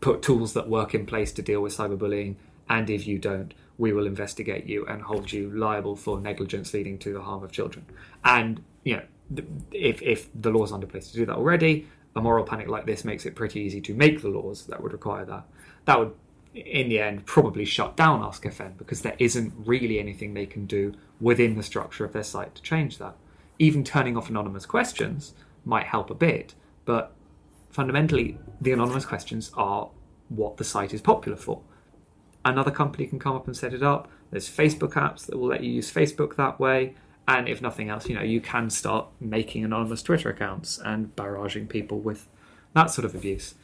put 0.01 0.21
tools 0.21 0.53
that 0.53 0.69
work 0.69 0.93
in 0.93 1.05
place 1.05 1.31
to 1.34 1.41
deal 1.41 1.62
with 1.62 1.75
cyberbullying, 1.75 2.36
and 2.69 2.89
if 2.89 3.08
you 3.08 3.17
don't, 3.17 3.53
we 3.77 3.91
will 3.93 4.05
investigate 4.05 4.65
you 4.65 4.86
and 4.88 5.01
hold 5.03 5.31
you 5.31 5.49
liable 5.49 5.95
for 5.95 6.19
negligence 6.19 6.73
leading 6.73 6.97
to 6.99 7.13
the 7.13 7.21
harm 7.21 7.43
of 7.43 7.51
children. 7.51 7.86
And 8.23 8.62
you 8.86 8.98
know, 8.98 9.43
if 9.74 10.02
if 10.02 10.30
the 10.34 10.52
law's 10.52 10.71
under 10.71 10.88
place 10.88 11.10
to 11.12 11.17
do 11.17 11.26
that 11.26 11.36
already, 11.36 11.88
a 12.15 12.21
moral 12.21 12.45
panic 12.45 12.69
like 12.69 12.86
this 12.86 13.04
makes 13.04 13.26
it 13.26 13.36
pretty 13.36 13.60
easy 13.60 13.82
to 13.82 13.93
make 13.93 14.21
the 14.21 14.30
laws 14.30 14.65
that 14.67 14.82
would 14.82 14.93
require 14.93 15.26
that. 15.26 15.43
That 15.84 16.00
would, 16.00 16.13
in 16.54 16.88
the 16.88 17.00
end, 17.00 17.26
probably 17.26 17.65
shut 17.65 17.98
down 17.98 18.24
Ask 18.24 18.43
FM 18.43 18.78
because 18.78 19.02
there 19.02 19.15
isn't 19.19 19.54
really 19.58 20.00
anything 20.00 20.34
they 20.34 20.45
can 20.45 20.65
do 20.65 20.93
within 21.19 21.58
the 21.58 21.63
structure 21.63 22.06
of 22.06 22.13
their 22.13 22.24
site 22.24 22.56
to 22.56 22.62
change 22.62 22.98
that. 23.00 23.15
Even 23.60 23.84
turning 23.84 24.15
off 24.15 24.30
anonymous 24.30 24.65
questions 24.65 25.34
might 25.65 25.88
help 25.88 26.10
a 26.10 26.15
bit, 26.15 26.54
but 26.86 27.13
fundamentally, 27.71 28.38
the 28.62 28.71
anonymous 28.71 29.06
questions 29.06 29.52
are 29.56 29.89
what 30.30 30.58
the 30.58 30.63
site 30.63 30.93
is 30.93 31.02
popular 31.02 31.38
for. 31.38 31.62
Another 32.45 32.71
company 32.71 33.08
can 33.08 33.19
come 33.19 33.36
up 33.36 33.48
and 33.48 33.58
set 33.58 33.74
it 33.74 33.82
up. 33.82 34.08
There's 34.32 34.50
Facebook 34.50 34.93
apps 34.93 35.26
that 35.26 35.38
will 35.38 35.48
let 35.48 35.63
you 35.63 35.71
use 35.71 35.91
Facebook 35.91 36.36
that 36.36 36.60
way. 36.60 36.95
And 37.27 37.49
if 37.49 37.61
nothing 37.61 37.89
else, 37.89 38.07
you 38.07 38.15
know, 38.15 38.21
you 38.21 38.39
can 38.39 38.69
start 38.69 39.07
making 39.19 39.63
anonymous 39.63 40.03
Twitter 40.03 40.29
accounts 40.29 40.77
and 40.83 41.15
barraging 41.15 41.67
people 41.67 41.99
with 41.99 42.27
that 42.73 42.91
sort 42.91 43.05
of 43.05 43.15
abuse. 43.15 43.55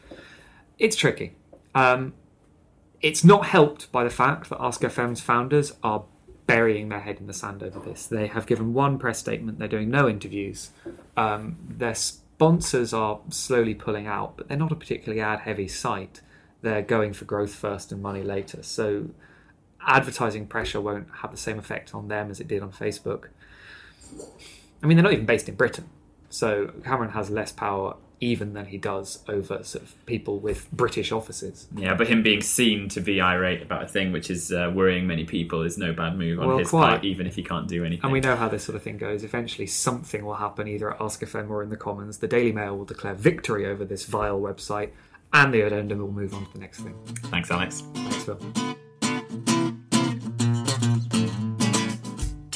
It's 0.79 0.95
tricky. 0.95 1.35
Um, 1.75 2.13
it's 3.01 3.23
not 3.23 3.47
helped 3.47 3.91
by 3.91 4.03
the 4.03 4.09
fact 4.09 4.49
that 4.49 4.59
Ask 4.59 4.81
FM's 4.81 5.21
founders 5.21 5.73
are 5.83 6.05
burying 6.47 6.89
their 6.89 6.99
head 6.99 7.17
in 7.19 7.27
the 7.27 7.33
sand 7.33 7.63
over 7.63 7.79
this. 7.79 8.07
They 8.07 8.27
have 8.27 8.45
given 8.45 8.73
one 8.73 8.97
press 8.97 9.19
statement, 9.19 9.59
they're 9.59 9.67
doing 9.67 9.89
no 9.89 10.09
interviews. 10.09 10.71
Um, 11.15 11.57
their 11.69 11.95
sponsors 11.95 12.93
are 12.93 13.19
slowly 13.29 13.75
pulling 13.75 14.07
out, 14.07 14.37
but 14.37 14.47
they're 14.47 14.57
not 14.57 14.71
a 14.71 14.75
particularly 14.75 15.21
ad 15.21 15.41
heavy 15.41 15.67
site. 15.67 16.21
They're 16.61 16.81
going 16.81 17.13
for 17.13 17.25
growth 17.25 17.53
first 17.53 17.91
and 17.91 18.01
money 18.01 18.23
later. 18.23 18.63
So 18.63 19.09
advertising 19.85 20.47
pressure 20.47 20.81
won't 20.81 21.07
have 21.21 21.31
the 21.31 21.37
same 21.37 21.57
effect 21.57 21.95
on 21.95 22.07
them 22.07 22.29
as 22.29 22.39
it 22.39 22.47
did 22.47 22.61
on 22.61 22.71
Facebook. 22.71 23.25
I 24.83 24.87
mean, 24.87 24.97
they're 24.97 25.03
not 25.03 25.13
even 25.13 25.25
based 25.25 25.47
in 25.49 25.55
Britain. 25.55 25.89
So 26.29 26.67
Cameron 26.83 27.11
has 27.11 27.29
less 27.29 27.51
power 27.51 27.95
even 28.23 28.53
than 28.53 28.67
he 28.67 28.77
does 28.77 29.23
over 29.27 29.63
sort 29.63 29.83
of 29.83 30.05
people 30.05 30.39
with 30.39 30.71
British 30.71 31.11
offices. 31.11 31.67
Yeah, 31.75 31.95
but 31.95 32.07
him 32.07 32.21
being 32.21 32.41
seen 32.41 32.87
to 32.89 33.01
be 33.01 33.19
irate 33.19 33.63
about 33.63 33.83
a 33.83 33.87
thing 33.87 34.11
which 34.11 34.29
is 34.29 34.51
uh, 34.51 34.71
worrying 34.73 35.07
many 35.07 35.25
people 35.25 35.63
is 35.63 35.77
no 35.77 35.91
bad 35.91 36.15
move 36.17 36.39
on 36.39 36.47
Well, 36.47 36.57
his 36.59 36.69
quite. 36.69 36.89
part, 36.89 37.03
even 37.03 37.25
if 37.25 37.35
he 37.35 37.43
can't 37.43 37.67
do 37.67 37.83
anything. 37.83 38.03
And 38.03 38.13
we 38.13 38.19
know 38.19 38.35
how 38.35 38.47
this 38.47 38.63
sort 38.63 38.75
of 38.75 38.83
thing 38.83 38.97
goes. 38.97 39.23
Eventually, 39.23 39.65
something 39.65 40.23
will 40.23 40.35
happen 40.35 40.67
either 40.67 40.93
at 40.93 41.01
Ask 41.01 41.21
FM 41.21 41.49
or 41.49 41.63
in 41.63 41.69
the 41.69 41.77
Commons. 41.77 42.19
The 42.19 42.27
Daily 42.27 42.51
Mail 42.51 42.77
will 42.77 42.85
declare 42.85 43.15
victory 43.15 43.65
over 43.65 43.83
this 43.85 44.05
vile 44.05 44.39
website, 44.39 44.91
and 45.33 45.51
the 45.51 45.61
addendum 45.61 45.97
will 45.99 46.11
move 46.11 46.35
on 46.35 46.45
to 46.45 46.53
the 46.53 46.59
next 46.59 46.81
thing. 46.81 46.93
Thanks, 47.31 47.49
Alex. 47.49 47.83
Thanks, 47.95 48.23
Phil. 48.23 48.39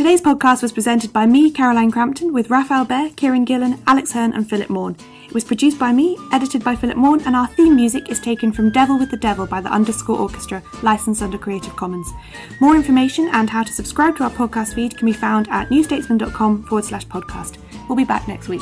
Today's 0.05 0.21
podcast 0.21 0.61
was 0.61 0.71
presented 0.71 1.11
by 1.11 1.25
me, 1.25 1.49
Caroline 1.49 1.89
Crampton, 1.89 2.31
with 2.31 2.51
Rafael 2.51 2.85
Behr, 2.85 3.11
Kieron 3.15 3.43
Gillen, 3.43 3.81
Alex 3.87 4.11
Hern, 4.11 4.33
and 4.33 4.47
Philip 4.47 4.67
Maughan. 4.67 4.95
It 5.25 5.33
was 5.33 5.43
produced 5.43 5.79
by 5.79 5.91
me, 5.93 6.15
edited 6.31 6.63
by 6.63 6.75
Philip 6.75 6.95
Maughan, 6.95 7.25
and 7.25 7.35
our 7.35 7.47
theme 7.47 7.75
music 7.75 8.11
is 8.11 8.19
taken 8.19 8.51
from 8.51 8.69
Devil 8.69 8.99
with 8.99 9.09
the 9.09 9.17
Devil 9.17 9.47
by 9.47 9.61
the 9.61 9.73
Underscore 9.73 10.19
Orkestra, 10.19 10.61
licensed 10.83 11.23
under 11.23 11.39
Creative 11.39 11.75
Commons. 11.75 12.07
More 12.61 12.75
information 12.75 13.29
and 13.33 13.49
how 13.49 13.63
to 13.63 13.73
subscribe 13.73 14.15
to 14.17 14.25
our 14.25 14.29
podcast 14.29 14.75
feed 14.75 14.95
can 14.95 15.07
be 15.07 15.11
found 15.11 15.47
at 15.49 15.69
newstatesman.com 15.69 16.65
forward 16.65 16.85
slash 16.85 17.07
podcast. 17.07 17.57
We'll 17.89 17.95
be 17.95 18.05
back 18.05 18.27
next 18.27 18.47
week. 18.47 18.61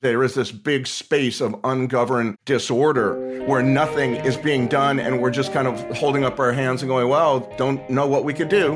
There 0.00 0.22
is 0.22 0.34
this 0.34 0.52
big 0.52 0.86
space 0.86 1.40
of 1.40 1.56
ungoverned 1.64 2.36
disorder 2.44 3.42
where 3.46 3.64
nothing 3.64 4.14
is 4.14 4.36
being 4.36 4.68
done, 4.68 5.00
and 5.00 5.20
we're 5.20 5.32
just 5.32 5.52
kind 5.52 5.66
of 5.66 5.96
holding 5.96 6.22
up 6.22 6.38
our 6.38 6.52
hands 6.52 6.82
and 6.82 6.88
going, 6.88 7.08
well, 7.08 7.52
don't 7.56 7.90
know 7.90 8.06
what 8.06 8.24
we 8.24 8.32
could 8.32 8.48
do. 8.48 8.74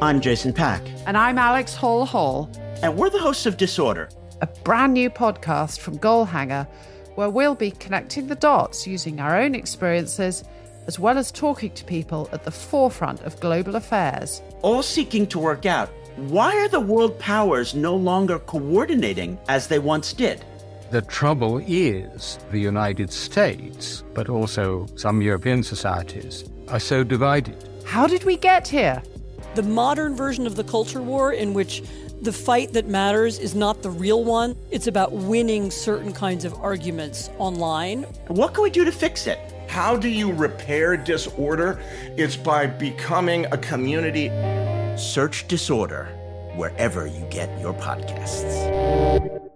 I'm 0.00 0.20
Jason 0.20 0.52
Pack, 0.52 0.82
And 1.04 1.16
I'm 1.16 1.36
Alex 1.36 1.74
Hall 1.74 2.06
Hall, 2.06 2.48
and 2.80 2.96
we're 2.96 3.10
the 3.10 3.18
hosts 3.18 3.44
of 3.44 3.56
Disorder. 3.56 4.08
a 4.40 4.46
brand 4.46 4.94
new 4.94 5.10
podcast 5.10 5.80
from 5.80 5.98
Goalhanger, 5.98 6.64
where 7.16 7.28
we'll 7.28 7.56
be 7.56 7.72
connecting 7.72 8.28
the 8.28 8.36
dots 8.36 8.86
using 8.86 9.18
our 9.18 9.36
own 9.36 9.56
experiences 9.56 10.44
as 10.86 10.96
well 11.00 11.18
as 11.18 11.32
talking 11.32 11.72
to 11.72 11.84
people 11.84 12.28
at 12.32 12.44
the 12.44 12.50
forefront 12.52 13.20
of 13.22 13.38
global 13.40 13.74
affairs. 13.74 14.42
all 14.62 14.82
seeking 14.82 15.26
to 15.26 15.40
work 15.40 15.66
out 15.66 15.90
why 16.28 16.56
are 16.56 16.68
the 16.68 16.80
world 16.80 17.18
powers 17.18 17.74
no 17.74 17.96
longer 17.96 18.38
coordinating 18.38 19.38
as 19.48 19.68
they 19.68 19.78
once 19.78 20.12
did? 20.12 20.44
The 20.90 21.02
trouble 21.02 21.62
is 21.66 22.38
the 22.50 22.60
United 22.60 23.12
States, 23.12 24.02
but 24.12 24.28
also 24.28 24.86
some 24.96 25.22
European 25.22 25.62
societies, 25.62 26.44
are 26.68 26.80
so 26.80 27.04
divided. 27.04 27.56
How 27.84 28.06
did 28.06 28.24
we 28.24 28.36
get 28.36 28.68
here? 28.68 29.02
the 29.54 29.62
modern 29.62 30.14
version 30.14 30.46
of 30.46 30.56
the 30.56 30.64
culture 30.64 31.02
war 31.02 31.32
in 31.32 31.54
which 31.54 31.82
the 32.22 32.32
fight 32.32 32.72
that 32.72 32.86
matters 32.86 33.38
is 33.38 33.54
not 33.54 33.82
the 33.82 33.90
real 33.90 34.24
one. 34.24 34.56
It's 34.70 34.86
about 34.86 35.12
winning 35.12 35.70
certain 35.70 36.12
kinds 36.12 36.44
of 36.44 36.54
arguments 36.54 37.30
online. 37.38 38.04
What 38.28 38.54
can 38.54 38.62
we 38.62 38.70
do 38.70 38.84
to 38.84 38.92
fix 38.92 39.26
it? 39.26 39.38
How 39.68 39.96
do 39.96 40.08
you 40.08 40.32
repair 40.32 40.96
disorder? 40.96 41.80
It's 42.16 42.36
by 42.36 42.66
becoming 42.66 43.46
a 43.46 43.58
community. 43.58 44.28
Search 45.00 45.48
Disorder 45.48 46.08
wherever 46.56 47.06
you 47.06 47.24
get 47.30 47.58
your 47.58 47.72
podcasts. 47.72 49.49